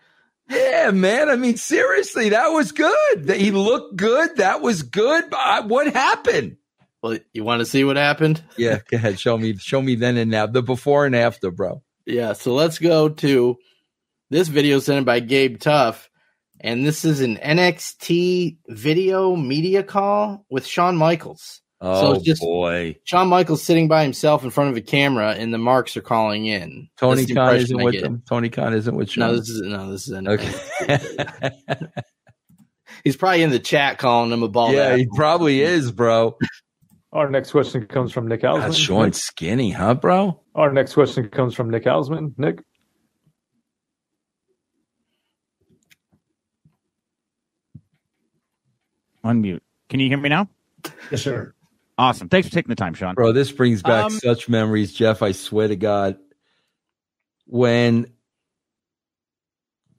[0.49, 1.29] Yeah, man.
[1.29, 3.27] I mean, seriously, that was good.
[3.27, 4.37] That He looked good.
[4.37, 5.29] That was good.
[5.29, 6.57] But uh, what happened?
[7.01, 8.41] Well, you want to see what happened?
[8.57, 9.19] Yeah, go ahead.
[9.19, 11.81] Show me, show me then and now, the before and after, bro.
[12.05, 13.57] Yeah, so let's go to
[14.29, 16.09] this video is sent in by Gabe Tuff.
[16.61, 21.61] And this is an NXT video media call with Shawn Michaels.
[21.81, 25.53] Oh it's just boy, Shawn Michaels sitting by himself in front of a camera, and
[25.53, 26.89] the marks are calling in.
[26.97, 28.03] Tony That's Khan isn't I with get.
[28.03, 28.21] them.
[28.27, 29.29] Tony Khan isn't with Shawn.
[29.29, 30.53] No, this is no, this is an, okay.
[33.05, 34.73] He's probably in the chat calling him a ball.
[34.73, 36.37] yeah, he probably is, bro.
[37.13, 40.41] Our next question comes from Nick God, That's Shawn skinny, huh, bro?
[40.55, 42.33] Our next question comes from Nick Hausman.
[42.37, 42.61] Nick,
[49.29, 49.61] Unmute.
[49.89, 50.49] Can you hear me now?
[51.11, 51.53] Yes, sir.
[51.97, 52.29] Awesome.
[52.29, 53.15] Thanks for taking the time, Shawn.
[53.15, 55.21] Bro, this brings back Um, such memories, Jeff.
[55.21, 56.17] I swear to God.
[57.45, 58.07] When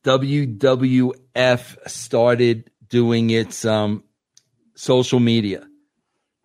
[0.05, 4.03] WWF started doing its um,
[4.75, 5.67] social media,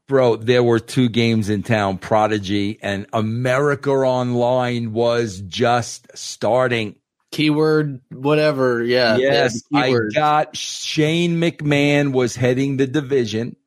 [0.07, 6.95] bro, there were two games in town, Prodigy and America Online was just starting.
[7.35, 8.81] Keyword, whatever.
[8.81, 9.17] Yeah.
[9.17, 13.57] Yes, I got Shane McMahon was heading the division,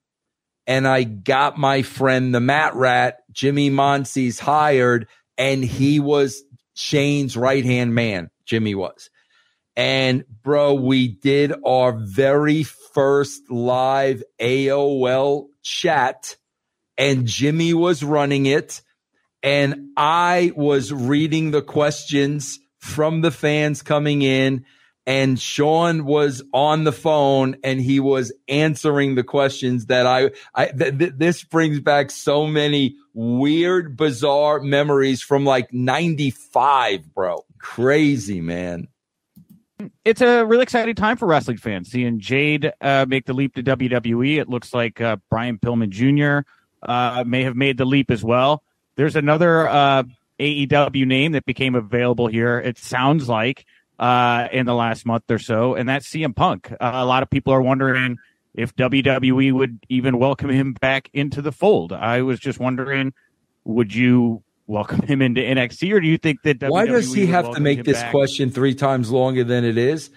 [0.67, 7.37] and I got my friend the Matt Rat, Jimmy Monsees hired, and he was Shane's
[7.37, 8.31] right hand man.
[8.47, 9.11] Jimmy was.
[9.77, 16.37] And bro, we did our very first live AOL chat,
[16.97, 18.81] and Jimmy was running it,
[19.43, 24.65] and I was reading the questions from the fans coming in,
[25.07, 30.67] and Shawn was on the phone and he was answering the questions that I, I
[30.67, 37.45] th- th- this brings back so many weird, bizarre memories from like 95, bro.
[37.59, 38.89] Crazy, man.
[40.05, 41.91] it's a really exciting time for wrestling fans.
[41.91, 46.47] Seeing Jade uh, make the leap to WWE, it looks like uh, Brian Pillman Jr.
[46.83, 48.63] Uh, may have made the leap as well.
[48.97, 50.03] There's another uh,
[50.39, 52.59] AEW name that became available here.
[52.59, 53.67] It sounds like
[53.99, 56.71] uh, in the last month or so, and that's CM Punk.
[56.73, 58.19] Uh, a lot of people are wondering
[58.55, 61.93] if WWE would even welcome him back into the fold.
[61.93, 63.13] I was just wondering,
[63.65, 67.31] would you welcome him into NXT, or do you think that Why does he would
[67.31, 68.11] have to make this back?
[68.13, 70.11] question three times longer than it is?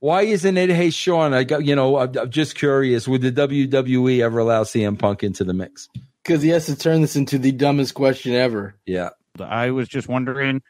[0.00, 3.08] Why isn't it, hey, Shawn, I got, you know, I'm, I'm just curious.
[3.08, 5.88] Would the WWE ever allow CM Punk into the mix?
[6.22, 8.76] Because he has to turn this into the dumbest question ever.
[8.86, 9.10] Yeah.
[9.40, 10.62] I was just wondering,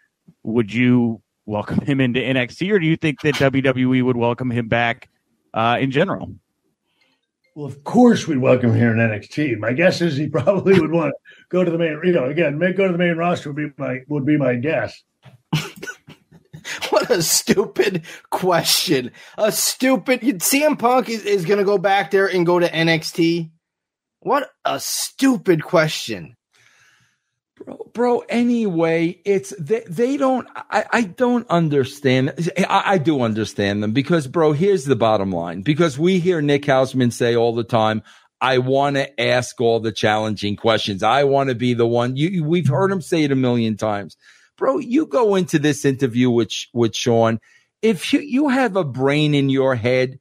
[0.42, 4.68] would you welcome him into NXT, or do you think that WWE would welcome him
[4.68, 5.08] back
[5.54, 6.34] uh, in general?
[7.54, 9.58] Well, of course we'd welcome him here in NXT.
[9.58, 12.00] My guess is he probably would want to go to the main.
[12.04, 15.02] You know, again, go to the main roster would be my would be my guess.
[16.90, 19.12] What a stupid question.
[19.36, 20.20] A stupid.
[20.20, 23.50] CM Punk is, is going to go back there and go to NXT.
[24.20, 26.36] What a stupid question.
[27.92, 32.50] Bro anyway it's they, they don't I, I don't understand.
[32.58, 35.62] I, I do understand them because bro here's the bottom line.
[35.62, 38.02] Because we hear nick hausman say all the time
[38.40, 41.02] i want to ask all the challenging questions.
[41.02, 42.16] I want to be the one.
[42.16, 44.16] You we've heard him say it a million times.
[44.56, 47.40] Bro you go into this interview with with Shawn.
[47.80, 50.18] If you, you have a brain in your head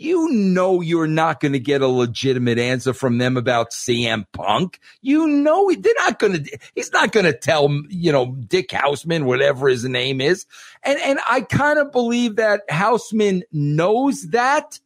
[0.00, 4.80] you know you're not going to get a legitimate answer from them about CM Punk.
[5.02, 6.58] You know they're not going to.
[6.74, 10.46] He's not going to tell you know Dick Hausman whatever his name is,
[10.82, 14.80] and and I kind of believe that Hausman knows that,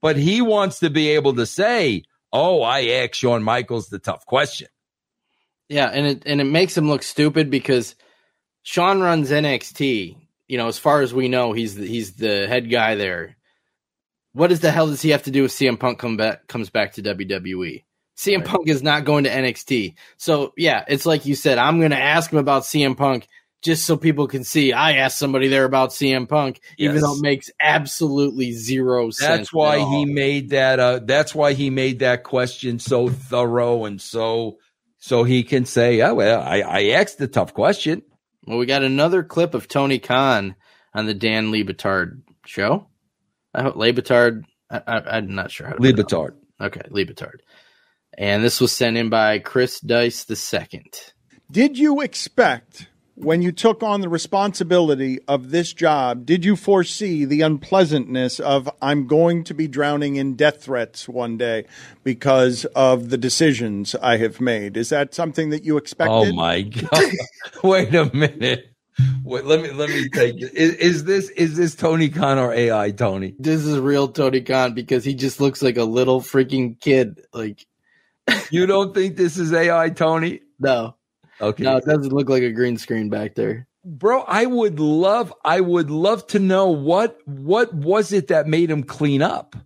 [0.00, 4.24] but he wants to be able to say, "Oh, I asked Shawn Michaels the tough
[4.24, 4.68] question."
[5.68, 7.96] Yeah, and it and it makes him look stupid because
[8.62, 10.16] Shawn runs NXT.
[10.46, 13.36] You know, as far as we know, he's the, he's the head guy there.
[14.32, 16.70] What is the hell does he have to do with CM Punk come back comes
[16.70, 17.84] back to WWE?
[18.16, 19.94] CM Punk is not going to NXT.
[20.18, 23.26] So yeah, it's like you said, I'm gonna ask him about CM Punk
[23.62, 27.22] just so people can see I asked somebody there about CM Punk, even though it
[27.22, 29.28] makes absolutely zero sense.
[29.28, 30.80] That's why he made that.
[30.80, 34.58] Uh, that's why he made that question so thorough and so
[34.98, 38.02] so he can say, "Oh well, I, I asked the tough question."
[38.46, 40.56] Well, we got another clip of Tony Khan
[40.94, 42.86] on the Dan Le Batard show.
[43.54, 44.44] I hope Lebitard.
[44.70, 46.36] I, I, I'm not sure how to Lebitard.
[46.60, 47.40] Okay, Lebitard.
[48.16, 51.12] And this was sent in by Chris Dice the second.
[51.50, 52.88] Did you expect
[53.22, 58.68] when you took on the responsibility of this job, did you foresee the unpleasantness of
[58.80, 61.66] I'm going to be drowning in death threats one day
[62.02, 64.76] because of the decisions I have made?
[64.76, 66.12] Is that something that you expected?
[66.12, 67.12] Oh my god!
[67.62, 68.69] Wait a minute.
[69.24, 70.54] Wait, let me let me take it.
[70.54, 73.34] Is, is this is this Tony Khan or AI Tony?
[73.38, 77.20] This is real Tony Khan because he just looks like a little freaking kid.
[77.32, 77.66] Like
[78.50, 80.40] you don't think this is AI Tony?
[80.58, 80.96] No.
[81.40, 81.62] Okay.
[81.62, 83.66] No, it doesn't look like a green screen back there.
[83.84, 88.70] Bro, I would love I would love to know what what was it that made
[88.70, 89.56] him clean up?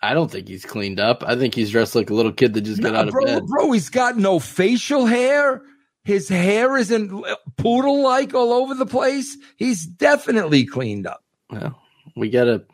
[0.00, 1.24] I don't think he's cleaned up.
[1.26, 3.46] I think he's dressed like a little kid that just got out of bro, bed.
[3.46, 5.62] bro, he's got no facial hair.
[6.08, 7.22] His hair isn't
[7.58, 9.36] poodle like all over the place.
[9.56, 11.22] He's definitely cleaned up.
[11.50, 11.78] Well,
[12.16, 12.64] we got a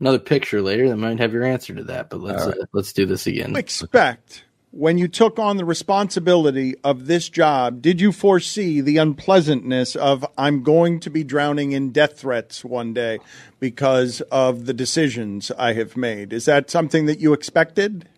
[0.00, 2.58] another picture later that might have your answer to that, but let's All right.
[2.58, 3.54] uh, let's do this again.
[3.54, 9.94] expect when you took on the responsibility of this job, did you foresee the unpleasantness
[9.94, 13.20] of I'm going to be drowning in death threats one day
[13.60, 16.32] because of the decisions I have made?
[16.32, 18.08] Is that something that you expected?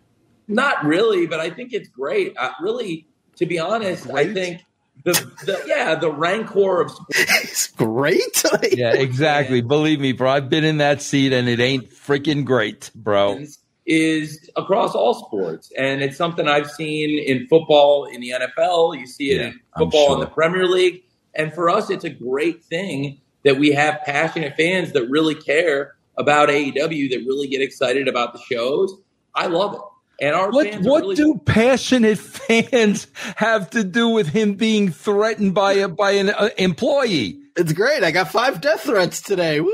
[0.48, 2.34] Not really, but I think it's great.
[2.38, 3.06] Uh, really,
[3.42, 4.64] to be honest, I think
[5.04, 5.12] the,
[5.44, 8.44] the yeah the rancor of it's great.
[8.72, 9.60] yeah, exactly.
[9.60, 10.30] Believe me, bro.
[10.30, 13.44] I've been in that seat and it ain't freaking great, bro.
[13.84, 18.96] is across all sports, and it's something I've seen in football, in the NFL.
[18.96, 21.02] You see it Yeah, in I'm football in the Premier League,
[21.34, 25.96] and for us, it's a great thing that we have passionate fans that really care
[26.16, 28.94] about AEW, that really get excited about the shows.
[29.34, 29.80] I love it.
[30.20, 33.06] And our What fans what really do passionate fans
[33.36, 37.38] have to do with him being threatened by a by an uh, employee?
[37.54, 38.02] It's great.
[38.02, 39.60] I got five death threats today.
[39.60, 39.70] Woo!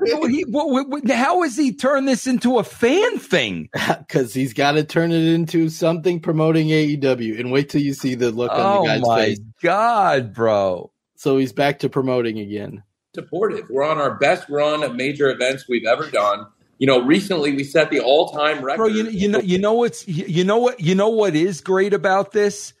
[0.00, 3.68] What- he- what- what- what- how has he turned this into a fan thing?
[3.98, 7.38] Because he's got to turn it into something promoting AEW.
[7.38, 9.38] And wait till you see the look on Oh the guy's my face.
[9.62, 10.90] god, bro!
[11.16, 12.82] So he's back to promoting again.
[13.14, 13.66] supportive.
[13.68, 16.46] We're on our best run of major events we've ever done.
[16.78, 18.76] You know, recently we set the all-time record.
[18.78, 21.60] Bro, you, you know you know what's you you know what you know what is
[21.60, 22.72] great about this,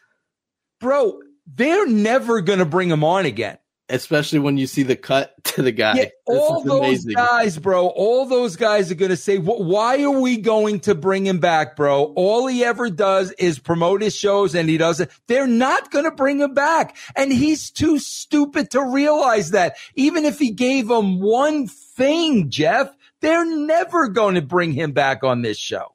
[0.80, 1.20] bro.
[1.46, 3.58] They're never gonna bring him on again.
[3.90, 5.94] Especially when you see the cut to the guy.
[5.94, 7.14] Yeah, all those amazing.
[7.14, 11.26] guys, bro, all those guys are going to say, why are we going to bring
[11.26, 12.12] him back, bro?
[12.14, 16.10] All he ever does is promote his shows and he doesn't, they're not going to
[16.10, 16.96] bring him back.
[17.16, 19.78] And he's too stupid to realize that.
[19.94, 25.24] Even if he gave him one thing, Jeff, they're never going to bring him back
[25.24, 25.92] on this show.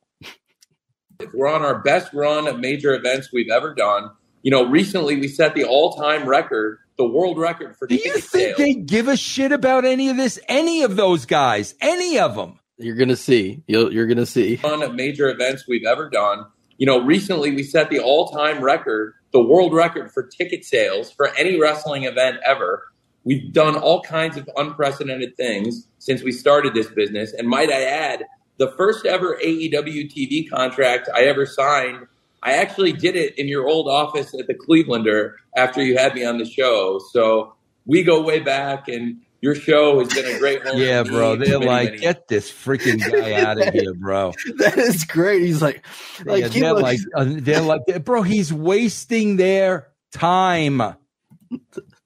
[1.20, 4.10] If We're on our best run of major events we've ever done.
[4.42, 8.24] You know, recently we set the all-time record, the world record for Do you think
[8.26, 8.58] sales.
[8.58, 10.38] they give a shit about any of this?
[10.50, 11.76] Any of those guys?
[11.80, 12.60] Any of them?
[12.78, 13.64] You're gonna see.
[13.68, 14.60] You'll, you're gonna see.
[14.64, 16.46] Run of major events we've ever done.
[16.78, 21.28] You know, recently we set the all-time record, the world record for ticket sales for
[21.36, 22.84] any wrestling event ever.
[23.24, 27.34] We've done all kinds of unprecedented things since we started this business.
[27.34, 28.26] And might I add,
[28.58, 32.06] the first ever AEW TV contract I ever signed,
[32.44, 36.26] I actually did it in your old office at the Clevelander after you had me
[36.26, 37.00] on the show.
[37.12, 37.56] So
[37.86, 40.78] we go way back, and your show has been a great home.
[40.78, 41.36] Yeah, bro.
[41.38, 44.34] They're many, like, many get this freaking guy out of here, bro.
[44.58, 45.42] That is great.
[45.44, 45.86] He's like,
[46.26, 50.82] like Yeah, he they're looks- like, uh, they're like, bro, he's wasting their time.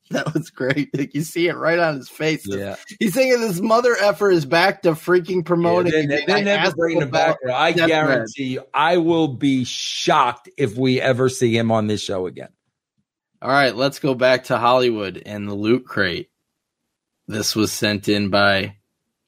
[0.12, 0.96] that was great.
[0.98, 2.46] Like, you see it right on his face.
[2.46, 2.76] Yeah.
[3.00, 5.92] He's thinking this mother effer is back to freaking promoting.
[5.92, 6.24] they're, again.
[6.28, 7.38] they're I never asked bringing him back.
[7.46, 7.90] I Death Threat.
[7.90, 12.50] guarantee you, I will be shocked if we ever see him on this show again.
[13.42, 16.30] All right, let's go back to Hollywood and the loot crate.
[17.28, 18.78] This was sent in by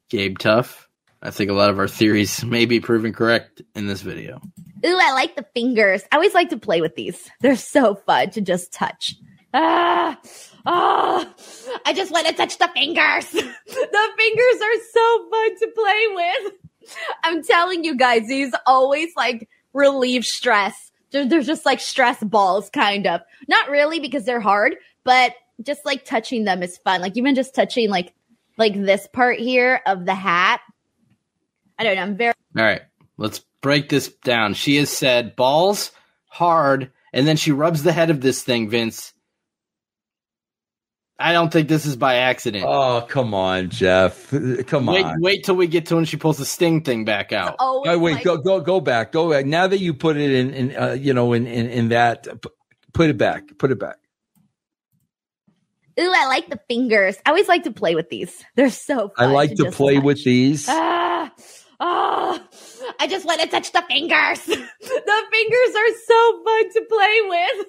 [0.10, 0.88] Gabe Tuff.
[1.22, 4.42] I think a lot of our theories may be proven correct in this video.
[4.86, 6.04] Ooh, I like the fingers.
[6.12, 7.30] I always like to play with these.
[7.42, 9.16] They're so fun to just touch.
[9.54, 10.20] Ah,
[10.66, 11.34] ah,
[11.86, 13.26] I just want to touch the fingers.
[13.32, 16.54] the fingers are so fun to play with.
[17.24, 20.92] I'm telling you guys, these always like relieve stress.
[21.12, 23.22] They're, they're just like stress balls, kind of.
[23.48, 25.34] Not really because they're hard, but
[25.64, 27.02] just like touching them is fun.
[27.02, 28.14] Like even just touching like
[28.58, 30.62] like this part here of the hat.
[31.78, 32.02] I don't know.
[32.02, 32.82] I'm very All right,
[33.18, 34.54] let's break this down.
[34.54, 35.92] She has said balls
[36.28, 39.14] hard, and then she rubs the head of this thing, Vince.
[41.22, 42.64] I don't think this is by accident.
[42.66, 44.30] Oh, come on, Jeff.
[44.68, 45.20] Come wait, on.
[45.20, 47.58] wait till we get to when she pulls the sting thing back out.
[47.60, 49.46] Oh, Wait, wait, go, go, go back, go back.
[49.46, 52.26] Now that you put it in, in uh, you know, in, in, in that,
[52.94, 53.98] put it back, put it back.
[56.00, 57.18] Ooh, I like the fingers.
[57.26, 58.46] I always like to play with these.
[58.56, 60.04] They're so I like to just play touch.
[60.06, 60.68] with these.
[60.70, 61.30] Ah,
[61.82, 62.48] ah,
[62.98, 64.46] I just want to touch the fingers.
[64.46, 67.68] the fingers are so fun to play with.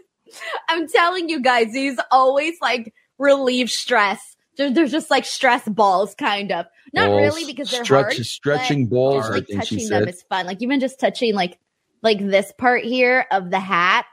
[0.68, 4.36] I'm telling you guys, these always like relieve stress.
[4.56, 6.66] They're, they're just like stress balls, kind of.
[6.92, 7.20] Not Balls.
[7.20, 8.26] really because they're Stretch- hard.
[8.26, 10.46] stretching balls, just, like touching them is fun.
[10.46, 11.58] Like even just touching like
[12.02, 14.06] like this part here of the hat.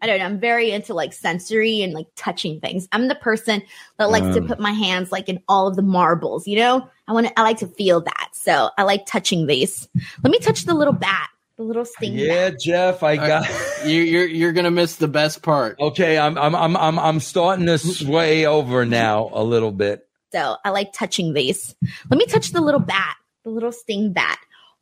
[0.00, 0.24] I don't know.
[0.26, 2.86] I'm very into like sensory and like touching things.
[2.92, 3.62] I'm the person
[3.98, 4.46] that likes to Um.
[4.46, 6.88] put my hands like in all of the marbles, you know?
[7.08, 8.28] I want to, I like to feel that.
[8.32, 9.88] So I like touching these.
[10.22, 11.28] Let me touch the little bat,
[11.58, 12.24] the little sting bat.
[12.24, 13.48] Yeah, Jeff, I got.
[13.84, 15.78] you, you're you're gonna miss the best part.
[15.78, 20.08] Okay, I'm I'm I'm I'm I'm starting to sway over now a little bit.
[20.32, 21.74] So I like touching these.
[22.10, 24.38] Let me touch the little bat, the little sting bat.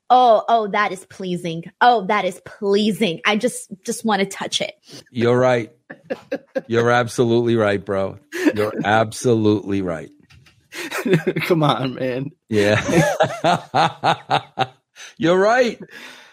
[0.08, 1.64] Oh, oh, that is pleasing.
[1.80, 3.20] Oh, that is pleasing.
[3.26, 4.74] I just, just want to touch it.
[5.10, 5.72] You're right.
[6.68, 8.18] You're absolutely right, bro.
[8.54, 10.10] You're absolutely right.
[11.46, 12.30] Come on, man.
[12.48, 12.80] Yeah.
[15.18, 15.80] You're right.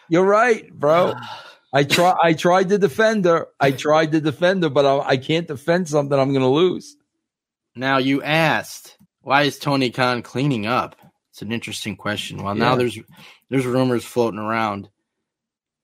[0.10, 1.14] You're right, bro.
[1.74, 2.16] I try.
[2.22, 3.48] I tried to defend her.
[3.60, 6.96] I tried to defend her, but I, I can't defend something I'm going to lose.
[7.76, 10.96] Now you asked, why is Tony Khan cleaning up?
[11.32, 12.44] It's an interesting question.
[12.44, 13.00] Well, now there's
[13.50, 14.90] there's rumors floating around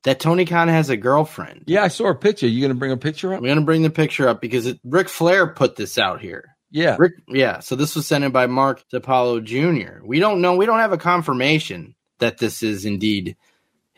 [0.04, 1.64] that Tony Khan has a girlfriend.
[1.66, 2.48] Yeah, I saw a picture.
[2.48, 3.42] You going to bring a picture up?
[3.42, 6.56] We're gonna bring the picture up because it, Ric Flair put this out here.
[6.72, 6.98] Yeah.
[7.00, 7.60] Ric, yeah.
[7.60, 10.06] So this was sent in by Mark DiPaolo Jr.
[10.06, 10.56] We don't know.
[10.56, 13.36] We don't have a confirmation that this is indeed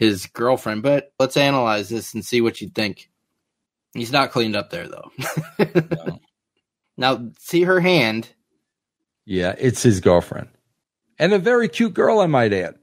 [0.01, 3.09] his girlfriend, but let's analyze this and see what you think.
[3.93, 6.19] He's not cleaned up there though.
[6.97, 8.29] Now, see her hand.
[9.25, 10.49] Yeah, it's his girlfriend.
[11.17, 12.75] And a very cute girl, I might add.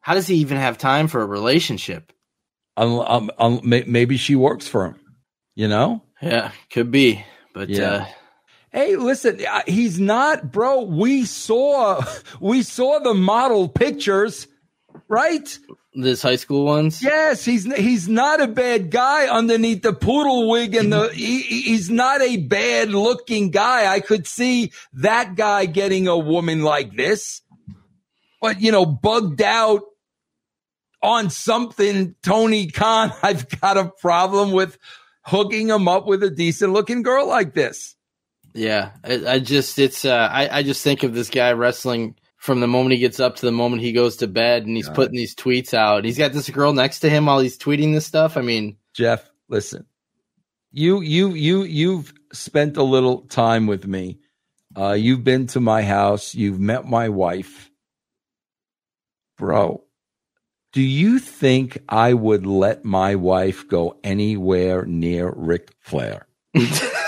[0.00, 2.12] How does he even have time for a relationship?
[2.76, 5.00] Um, um, um, maybe she works for him.
[5.56, 6.02] You know?
[6.22, 7.24] Yeah, could be.
[7.54, 7.90] But Yeah.
[7.90, 8.06] uh,
[8.72, 10.82] Hey, listen, he's not, bro.
[10.82, 12.04] We saw,
[12.40, 14.46] we saw the model pictures,
[15.08, 15.58] right?
[15.92, 17.02] this high school ones.
[17.02, 21.62] Yes, he's he's not a bad guy underneath the poodle wig and the he, he-
[21.62, 23.92] he's not a bad looking guy.
[23.92, 27.42] I could see that guy getting a woman like this,
[28.40, 29.82] but you know, bugged out
[31.02, 32.14] on something.
[32.22, 34.78] Tony Khan, I've got a problem with
[35.24, 37.96] hooking him up with a decent looking girl like this.
[38.54, 42.60] Yeah, I, I just it's uh, I I just think of this guy wrestling from
[42.60, 44.94] the moment he gets up to the moment he goes to bed, and he's God.
[44.96, 46.06] putting these tweets out.
[46.06, 48.38] He's got this girl next to him while he's tweeting this stuff.
[48.38, 49.84] I mean, Jeff, listen.
[50.72, 54.20] You you you you've spent a little time with me.
[54.74, 57.70] Uh you've been to my house, you've met my wife.
[59.36, 59.84] Bro,
[60.72, 66.26] do you think I would let my wife go anywhere near Ric Flair?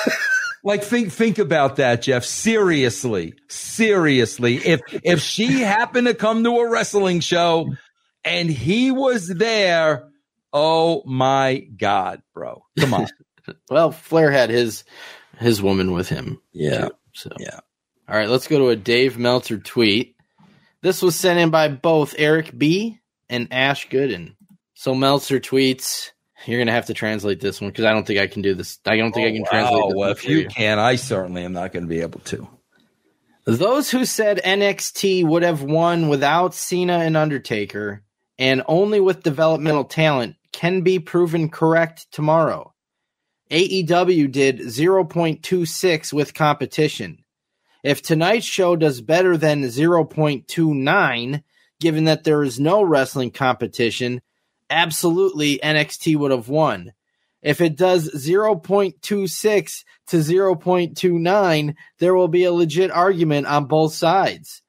[0.63, 2.25] like think think about that, Jeff.
[2.25, 3.35] Seriously.
[3.49, 4.57] Seriously.
[4.57, 7.75] If if she happened to come to a wrestling show
[8.25, 10.09] and he was there,
[10.53, 12.65] oh my God, bro.
[12.79, 13.09] Come on.
[13.71, 14.85] well, Flair had his
[15.39, 16.41] his woman with him.
[16.53, 16.89] Yeah.
[16.89, 17.61] too, so yeah.
[18.09, 20.17] All right, let's go to a Dave Meltzer tweet.
[20.83, 22.99] This was sent in by both Eric B
[23.31, 24.35] and Ash Gooden.
[24.75, 26.11] So Meltzer tweets.
[26.47, 28.79] You're gonna have to translate this one because I don't think I can do this.
[28.85, 31.45] I don't think I can translate oh, Wow, well, if for you can, I certainly
[31.45, 32.49] am not going to be able to.
[33.45, 38.03] Those who said NXT would have won without Cena and Undertaker
[38.39, 42.73] and only with developmental talent can be proven correct tomorrow.
[43.51, 47.25] AEW did 0.26 with competition.
[47.83, 51.43] If tonight's show does better than 0.29,
[51.81, 54.23] given that there is no wrestling competition,
[54.73, 56.93] absolutely NXT would have won.
[57.43, 64.63] If it does 0.26 to 0.29, there will be a legit argument on both sides.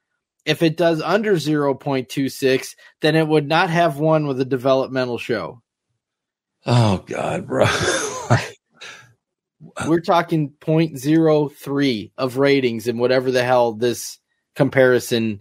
[0.46, 5.62] If it does under 0.26, then it would not have won with a developmental show.
[6.66, 7.66] Oh God, bro.
[9.88, 14.20] We're talking 0.03 of ratings and whatever the hell this
[14.56, 15.40] comparison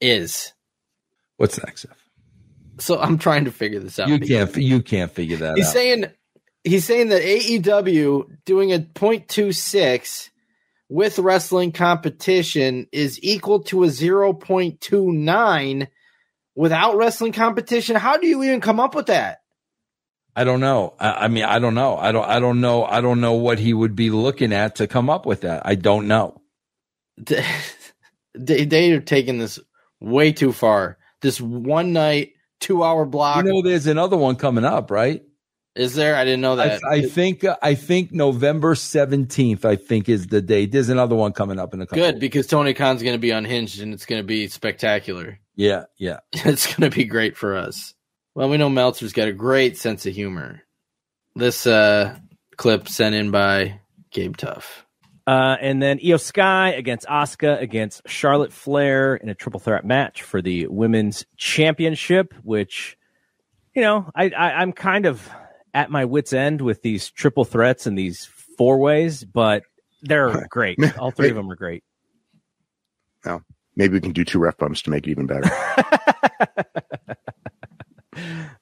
[0.00, 0.52] is.
[1.36, 1.82] What's next?
[1.82, 2.03] Jeff?
[2.78, 4.08] So I'm trying to figure this out.
[4.08, 5.72] You can't you can't figure that He's out.
[5.72, 6.04] saying
[6.64, 10.30] he's saying that AEW doing a 0.26
[10.88, 15.88] with wrestling competition is equal to a 0.29
[16.54, 17.96] without wrestling competition.
[17.96, 19.38] How do you even come up with that?
[20.36, 20.94] I don't know.
[20.98, 21.96] I, I mean, I don't know.
[21.96, 22.28] I don't.
[22.28, 22.84] I don't know.
[22.84, 25.62] I don't know what he would be looking at to come up with that.
[25.64, 26.40] I don't know.
[27.16, 27.44] they,
[28.34, 29.60] they are taking this
[30.00, 30.98] way too far.
[31.20, 32.32] This one night,
[32.64, 33.44] two hour block.
[33.44, 35.22] You know, there's another one coming up, right?
[35.74, 36.14] is there?
[36.14, 36.82] I didn't know that.
[36.84, 37.44] I think.
[37.44, 39.64] uh, I think November seventeenth.
[39.64, 40.72] I think is the date.
[40.72, 42.02] There's another one coming up in a couple.
[42.04, 45.38] Good because Tony Khan's going to be unhinged and it's going to be spectacular.
[45.56, 45.84] Yeah.
[45.98, 46.20] Yeah.
[46.32, 47.94] it's going to be great for us.
[48.34, 50.62] Well, we know Meltzer's got a great sense of humor.
[51.36, 52.16] This uh,
[52.56, 54.83] clip sent in by Gabe Tuff.
[55.26, 60.22] Uh, and then Iyo Sky against Asuka against Charlotte Flair in a triple threat match
[60.22, 62.98] for the women's championship, which,
[63.74, 65.26] you know, I, I, I'm kind of
[65.72, 69.62] at my wits' end with these triple threats and these four ways, but
[70.02, 70.78] they're great.
[70.98, 71.84] All three of them are great.
[73.24, 73.40] Now,
[73.76, 75.50] maybe we can do two ref bumps to make it even better.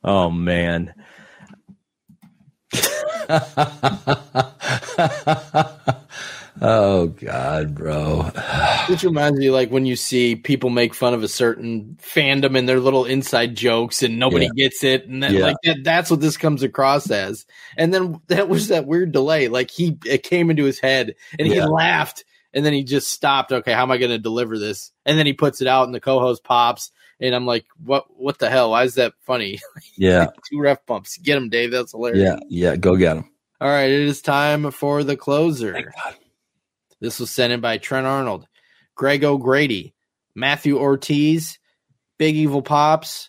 [0.04, 0.94] Oh, man.
[6.60, 8.30] oh God, bro.
[8.88, 12.68] Which reminds me, like when you see people make fun of a certain fandom and
[12.68, 14.64] their little inside jokes, and nobody Yeah.
[14.68, 15.46] gets it, and then Yeah.
[15.46, 17.46] like that, that's what this comes across as.
[17.76, 19.48] And then that was that weird delay.
[19.48, 21.66] Like he, it came into his head, and he Yeah.
[21.66, 23.52] laughed, and then he just stopped.
[23.52, 24.92] Okay, how am I going to deliver this?
[25.06, 26.90] And then he puts it out, and the co-host pops,
[27.20, 28.04] and I'm like, what?
[28.16, 28.70] What the hell?
[28.70, 29.58] Why is that funny?
[29.96, 30.26] Yeah.
[30.50, 31.16] Two ref bumps.
[31.18, 31.70] Get him, Dave.
[31.70, 32.22] That's hilarious.
[32.22, 32.70] Yeah.
[32.70, 32.76] Yeah.
[32.76, 33.30] Go get him.
[33.60, 35.92] All right, it is time for the closer.
[37.02, 38.46] This was sent in by Trent Arnold,
[38.94, 39.92] Greg O'Grady,
[40.36, 41.58] Matthew Ortiz,
[42.16, 43.28] Big Evil Pops,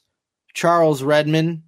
[0.54, 1.64] Charles Redman,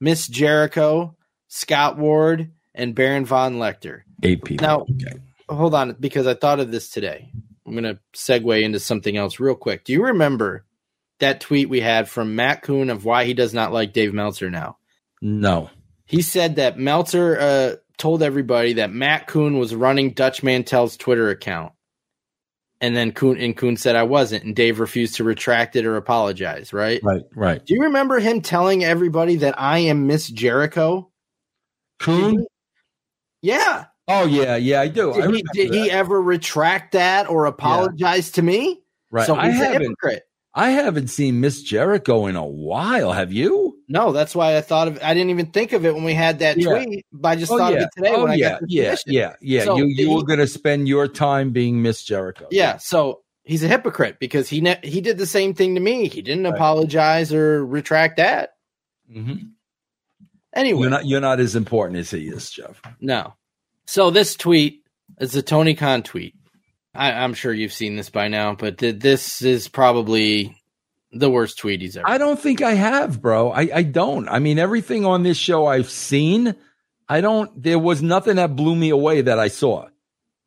[0.00, 4.00] Miss Jericho, Scott Ward, and Baron Von Lecter.
[4.24, 4.66] Eight people.
[4.66, 4.84] Now,
[5.48, 7.30] hold on, because I thought of this today.
[7.64, 9.84] I'm going to segue into something else real quick.
[9.84, 10.64] Do you remember
[11.20, 14.50] that tweet we had from Matt Kuhn of why he does not like Dave Meltzer
[14.50, 14.78] now?
[15.22, 15.70] No.
[16.04, 21.30] He said that Meltzer uh, told everybody that Matt Kuhn was running Dutch Mantell's Twitter
[21.30, 21.72] account.
[22.80, 25.96] And then Kuhn and Kuhn said I wasn't, and Dave refused to retract it or
[25.96, 26.72] apologize.
[26.72, 27.00] Right?
[27.02, 27.22] Right.
[27.34, 27.64] Right.
[27.64, 31.10] Do you remember him telling everybody that I am Miss Jericho?
[31.98, 32.44] Kuhn.
[33.42, 33.86] Yeah.
[34.06, 35.14] Oh yeah, yeah, I do.
[35.14, 38.82] I Did, he, did he ever retract that or apologize to me?
[39.10, 39.26] Right.
[39.26, 39.82] So I he's a haven't.
[39.82, 40.24] hypocrite.
[40.54, 43.12] I haven't seen Miss Jericho in a while.
[43.12, 43.73] Have you?
[43.94, 44.98] No, that's why I thought of.
[45.02, 46.84] I didn't even think of it when we had that Yeah.
[46.84, 47.06] tweet.
[47.12, 47.78] But I just oh, thought yeah.
[47.78, 49.64] of it today oh, when I yeah, got the yeah, yeah, yeah.
[49.64, 52.48] So you you he- were going to spend your time being Miss Jericho.
[52.50, 56.08] Yeah, so he's a hypocrite because he ne- he did the same thing to me.
[56.08, 58.54] He didn't apologize or retract that.
[59.10, 59.50] Mhm.
[60.52, 62.80] Anyway, You're not you're not as important as he is, Jeff.
[63.00, 63.34] no.
[63.86, 64.82] So this tweet
[65.20, 66.34] is a Tony Khan tweet.
[66.94, 70.56] I, I'm sure you've seen this by now, but th- this is probably
[71.14, 72.08] the worst tweet he's ever.
[72.08, 73.50] I don't think I have, bro.
[73.50, 74.28] I, I don't.
[74.28, 76.54] I mean, everything on this show I've seen,
[77.08, 77.62] I don't.
[77.62, 79.88] There was nothing that blew me away that I saw.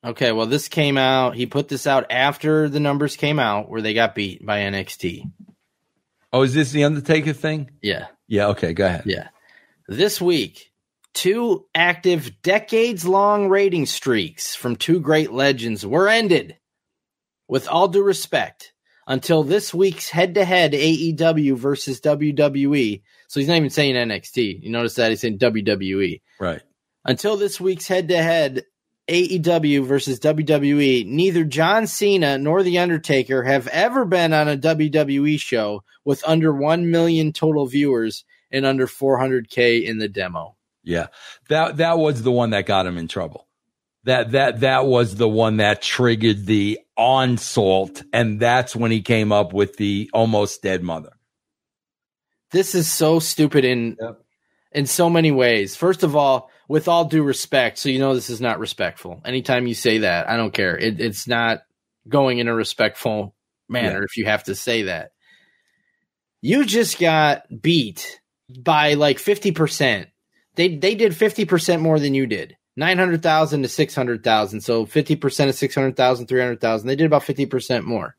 [0.05, 1.35] Okay, well, this came out.
[1.35, 5.23] He put this out after the numbers came out where they got beat by NXT.
[6.31, 7.71] Oh, is this the Undertaker thing?
[7.81, 8.07] Yeah.
[8.27, 8.47] Yeah.
[8.49, 8.73] Okay.
[8.73, 9.03] Go ahead.
[9.05, 9.29] Yeah.
[9.87, 10.71] This week,
[11.13, 16.57] two active decades long rating streaks from two great legends were ended.
[17.47, 18.73] With all due respect,
[19.07, 23.01] until this week's head to head AEW versus WWE.
[23.27, 24.63] So he's not even saying NXT.
[24.63, 26.21] You notice that he's saying WWE.
[26.39, 26.61] Right.
[27.05, 28.65] Until this week's head to head
[29.07, 35.39] AEW versus WWE, neither John Cena nor The Undertaker have ever been on a WWE
[35.39, 40.57] show with under 1 million total viewers and under 400K in the demo.
[40.83, 41.07] Yeah.
[41.47, 43.47] That that was the one that got him in trouble.
[44.03, 49.31] That that that was the one that triggered the onslaught, and that's when he came
[49.31, 51.11] up with the almost dead mother.
[52.51, 53.97] This is so stupid in
[54.71, 55.75] in so many ways.
[55.75, 59.21] First of all, with all due respect, so you know this is not respectful.
[59.25, 60.77] Anytime you say that, I don't care.
[60.77, 61.59] It, it's not
[62.07, 63.35] going in a respectful
[63.69, 64.05] manner Yeah.
[64.05, 65.11] if you have to say that.
[66.41, 68.19] You just got beat
[68.59, 70.07] by like 50%.
[70.55, 72.55] They they did 50% more than you did.
[72.77, 74.61] 900,000 to 600,000.
[74.61, 76.87] So 50% of 600,000, 300,000.
[76.87, 78.15] They did about 50% more.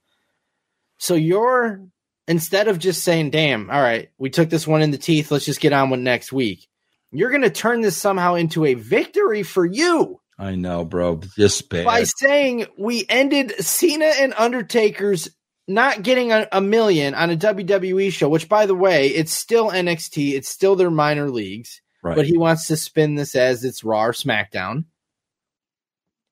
[0.99, 1.81] So you're
[2.27, 5.31] instead of just saying, "Damn, all right, we took this one in the teeth.
[5.31, 6.69] Let's just get on with next week."
[7.11, 11.21] You're going to turn this somehow into a victory for you I know, bro.
[11.37, 11.85] Just bad.
[11.85, 15.29] by saying we ended Cena and Undertaker's
[15.67, 19.71] not getting a, a million on a WWE show, which by the way, it's still
[19.71, 22.17] NXT, it's still their minor leagues, Right.
[22.17, 24.85] but he wants to spin this as it's Raw or SmackDown.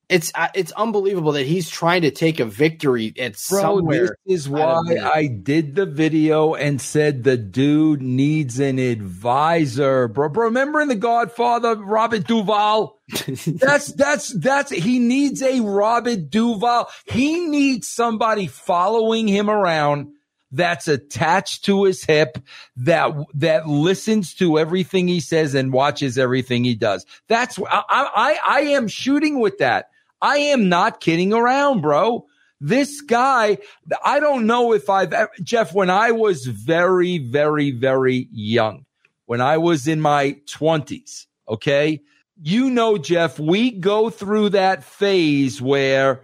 [0.08, 4.16] It's uh, it's unbelievable that he's trying to take a victory at Bro, somewhere.
[4.24, 4.80] this is why.
[5.02, 10.28] I did the video and said the dude needs an advisor, bro.
[10.28, 13.00] Bro, remember in The Godfather, Robert Duvall?
[13.26, 16.88] that's that's that's he needs a Robert Duvall.
[17.06, 20.12] He needs somebody following him around
[20.52, 22.38] that's attached to his hip
[22.76, 27.04] that that listens to everything he says and watches everything he does.
[27.28, 29.90] That's I I, I am shooting with that.
[30.22, 32.26] I am not kidding around, bro.
[32.60, 33.58] This guy,
[34.02, 38.86] I don't know if I've Jeff, when I was very, very, very young,
[39.26, 42.00] when I was in my 20s, okay?
[42.42, 46.22] You know, Jeff, we go through that phase where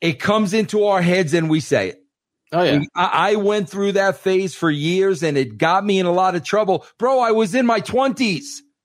[0.00, 2.03] it comes into our heads and we say it.
[2.54, 2.82] Oh, yeah.
[2.94, 6.36] I, I went through that phase for years and it got me in a lot
[6.36, 6.86] of trouble.
[6.98, 8.44] Bro, I was in my 20s.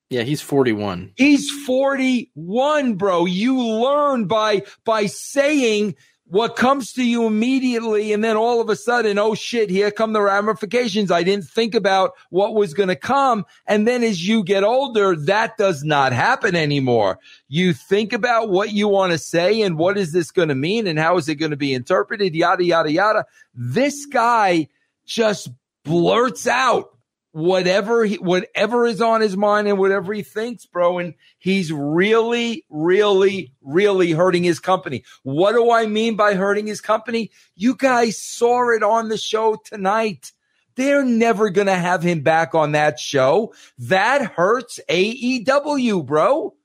[0.09, 1.13] Yeah, he's 41.
[1.17, 3.25] He's 41, bro.
[3.25, 5.95] You learn by by saying
[6.29, 10.13] what comes to you immediately and then all of a sudden, oh shit, here come
[10.13, 11.09] the ramifications.
[11.09, 13.47] I didn't think about what was going to come.
[13.65, 17.17] And then as you get older, that does not happen anymore.
[17.47, 20.85] You think about what you want to say and what is this going to mean
[20.85, 23.25] and how is it going to be interpreted, yada, yada, yada.
[23.55, 24.67] This guy
[25.07, 25.49] just
[25.83, 26.95] blurts out
[27.31, 30.97] whatever he, whatever is on his mind and whatever he thinks, bro.
[30.97, 35.03] And he's really, really, really hurting his company.
[35.23, 37.31] What do I mean by hurting his company?
[37.55, 40.31] You guys saw it on the show tonight.
[40.75, 43.53] They're never going to have him back on that show.
[43.79, 46.55] That hurts AEW, bro.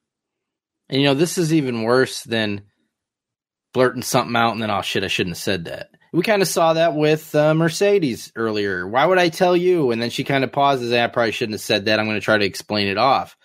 [0.88, 2.62] And you know, this is even worse than
[3.72, 5.90] blurting something out and then, oh shit, I shouldn't have said that.
[6.14, 8.86] We kind of saw that with uh, Mercedes earlier.
[8.86, 9.90] Why would I tell you?
[9.90, 10.92] And then she kind of pauses.
[10.92, 11.98] I probably shouldn't have said that.
[11.98, 13.36] I'm going to try to explain it off.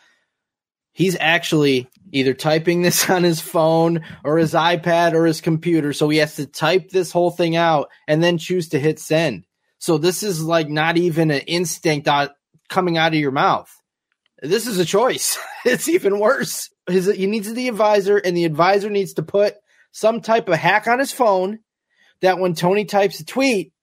[0.92, 5.94] He's actually either typing this on his phone or his iPad or his computer.
[5.94, 9.48] So he has to type this whole thing out and then choose to hit send.
[9.80, 12.34] So this is like not even an instinct out,
[12.70, 13.76] coming out of your mouth.
[14.44, 15.40] This is a choice.
[15.66, 16.70] it's even worse.
[16.88, 19.56] His, he needs the advisor, and the advisor needs to put
[19.92, 21.62] some type of hack on his phone
[22.22, 23.74] that when Tony types a tweet,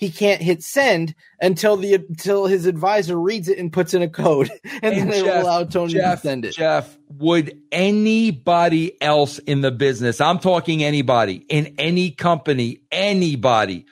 [0.00, 4.08] he can't hit send until the until his advisor reads it and puts in a
[4.08, 4.50] code,
[4.82, 6.54] and, then they will allow Tony Jeff, to send it.
[6.54, 13.84] Jeff, would anybody else in the business, I'm talking anybody in any company, anybody,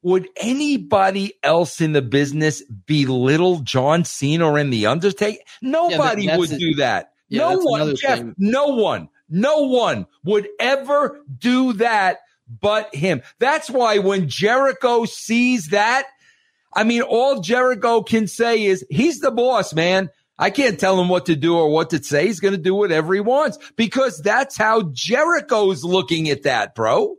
[0.00, 5.42] would anybody else in the business belittle John Cena or in the Undertaker?
[5.60, 6.58] Nobody that's would it.
[6.60, 7.12] do that.
[7.28, 8.34] Yeah, no one, Jeff, thing.
[8.38, 12.18] no one, no one would ever do that
[12.60, 13.22] but him.
[13.38, 16.06] That's why when Jericho sees that,
[16.74, 20.10] I mean, all Jericho can say is he's the boss, man.
[20.38, 22.26] I can't tell him what to do or what to say.
[22.26, 27.16] He's going to do whatever he wants because that's how Jericho's looking at that, bro.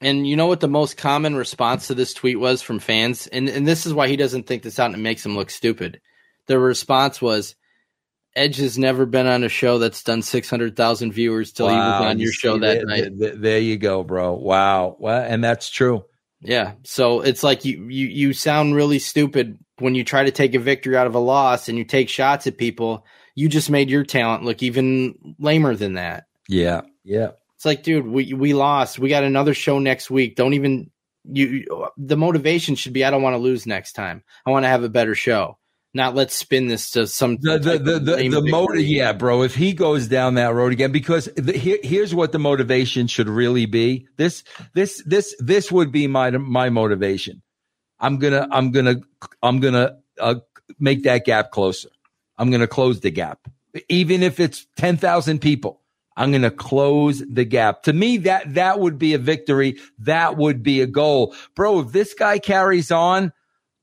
[0.00, 3.28] And you know what the most common response to this tweet was from fans?
[3.28, 5.50] And and this is why he doesn't think this out and it makes him look
[5.50, 6.00] stupid.
[6.46, 7.54] The response was
[8.34, 12.08] Edge has never been on a show that's done 600,000 viewers till he was Wow,
[12.08, 13.18] on your show that there, night.
[13.18, 14.34] there- there you go, bro.
[14.34, 14.96] Wow.
[14.98, 16.04] Well, and that's true.
[16.40, 16.72] Yeah.
[16.82, 20.58] So it's like you, you you sound really stupid when you try to take a
[20.58, 23.04] victory out of a loss and you take shots at people.
[23.36, 26.24] You just made your talent look even lamer than that.
[26.48, 26.80] Yeah.
[27.04, 27.30] Yeah.
[27.54, 28.98] It's like, dude, we we lost.
[28.98, 30.34] We got another show next week.
[30.34, 30.90] Don't even
[31.24, 31.64] you.
[31.96, 34.24] The motivation should be, I don't want to lose next time.
[34.44, 35.58] I want to have a better show.
[35.94, 39.42] Not let's spin this to some the the the the, the motive, yeah, bro.
[39.42, 43.28] If he goes down that road again, because the, here, here's what the motivation should
[43.28, 44.06] really be.
[44.16, 47.42] This this this this would be my my motivation.
[48.00, 48.96] I'm gonna I'm gonna
[49.42, 50.36] I'm gonna uh,
[50.78, 51.90] make that gap closer.
[52.38, 53.46] I'm gonna close the gap,
[53.90, 55.82] even if it's ten thousand people.
[56.16, 57.84] I'm going to close the gap.
[57.84, 59.78] To me, that that would be a victory.
[60.00, 61.80] That would be a goal, bro.
[61.80, 63.32] If this guy carries on,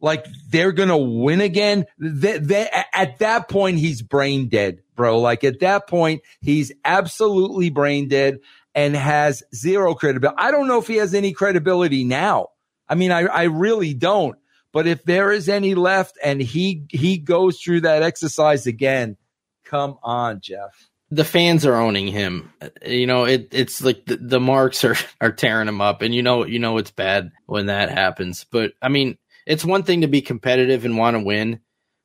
[0.01, 1.85] like they're gonna win again.
[1.97, 5.19] They, they, at that point, he's brain dead, bro.
[5.19, 8.39] Like at that point, he's absolutely brain dead
[8.75, 10.37] and has zero credibility.
[10.39, 12.47] I don't know if he has any credibility now.
[12.87, 14.37] I mean, I, I really don't.
[14.71, 19.17] But if there is any left and he he goes through that exercise again,
[19.65, 20.89] come on, Jeff.
[21.11, 22.53] the fans are owning him.
[22.85, 26.21] You know, it it's like the, the marks are are tearing him up, and you
[26.21, 28.45] know you know it's bad when that happens.
[28.49, 29.17] But I mean,
[29.49, 31.59] it's one thing to be competitive and want to win,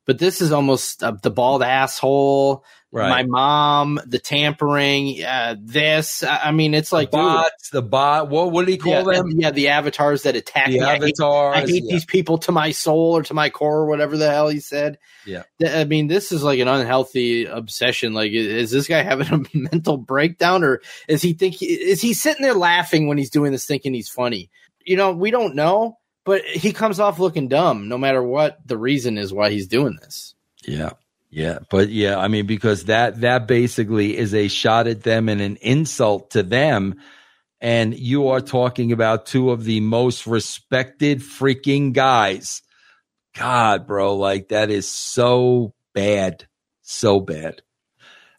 [0.07, 2.65] but this is almost uh, the bald asshole.
[2.91, 3.09] Right.
[3.09, 6.23] My mom, the tampering, uh, this.
[6.23, 8.29] I I mean, it's like the dude, bots, the bot.
[8.29, 9.31] What what do you call yeah, them?
[9.35, 10.81] Yeah, the avatars that attack The me.
[10.81, 11.91] I hate- avatars, I hate, yeah.
[11.91, 14.97] these people to my soul or to my core, or whatever the hell he said.
[15.25, 15.43] Yeah.
[15.67, 18.13] I mean, this is like an unhealthy obsession.
[18.13, 22.41] Like, is this guy having a mental breakdown, or is he think is he sitting
[22.41, 24.49] there laughing when he's doing this, thinking he's funny?
[24.85, 28.77] You know, we don't know, but he comes off looking dumb, no matter what the
[28.77, 30.35] reason is why he's doing this.
[30.65, 30.91] Yeah.
[31.31, 35.41] Yeah, but yeah, I mean because that that basically is a shot at them and
[35.41, 36.95] an insult to them
[37.59, 42.61] and you are talking about two of the most respected freaking guys.
[43.35, 46.47] God, bro, like that is so bad.
[46.83, 47.61] So bad.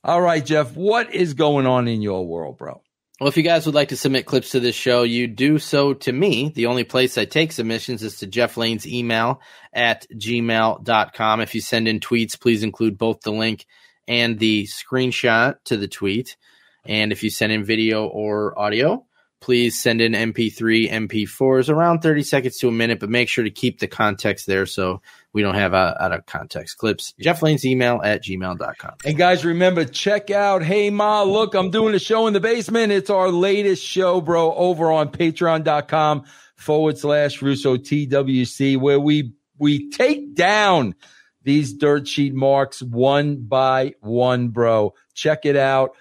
[0.04, 2.82] All right, Jeff, what is going on in your world, bro?
[3.18, 5.94] Well, if you guys would like to submit clips to this show, you do so
[5.94, 6.50] to me.
[6.50, 9.40] The only place I take submissions is to Jeff Lane's email
[9.72, 11.40] at gmail.com.
[11.40, 13.64] If you send in tweets, please include both the link
[14.06, 16.36] and the screenshot to the tweet.
[16.84, 19.06] And if you send in video or audio,
[19.40, 23.50] please send in MP3, MP4s around 30 seconds to a minute, but make sure to
[23.50, 25.00] keep the context there so
[25.36, 27.12] we don't have uh, out of context clips.
[27.20, 28.94] Jeff Lane's email at gmail.com.
[29.04, 32.90] And guys, remember, check out Hey Ma, look, I'm doing a show in the basement.
[32.90, 36.24] It's our latest show, bro, over on patreon.com
[36.56, 40.94] forward slash Russo TWC, where we we take down
[41.42, 44.94] these dirt sheet marks one by one, bro.
[45.12, 45.96] Check it out.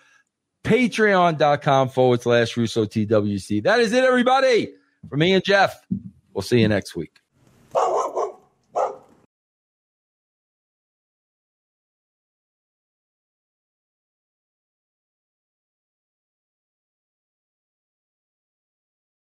[0.63, 3.63] Patreon.com forward slash Russo TWC.
[3.63, 4.71] That is it, everybody.
[5.09, 5.77] For me and Jeff.
[6.33, 7.19] We'll see you next week.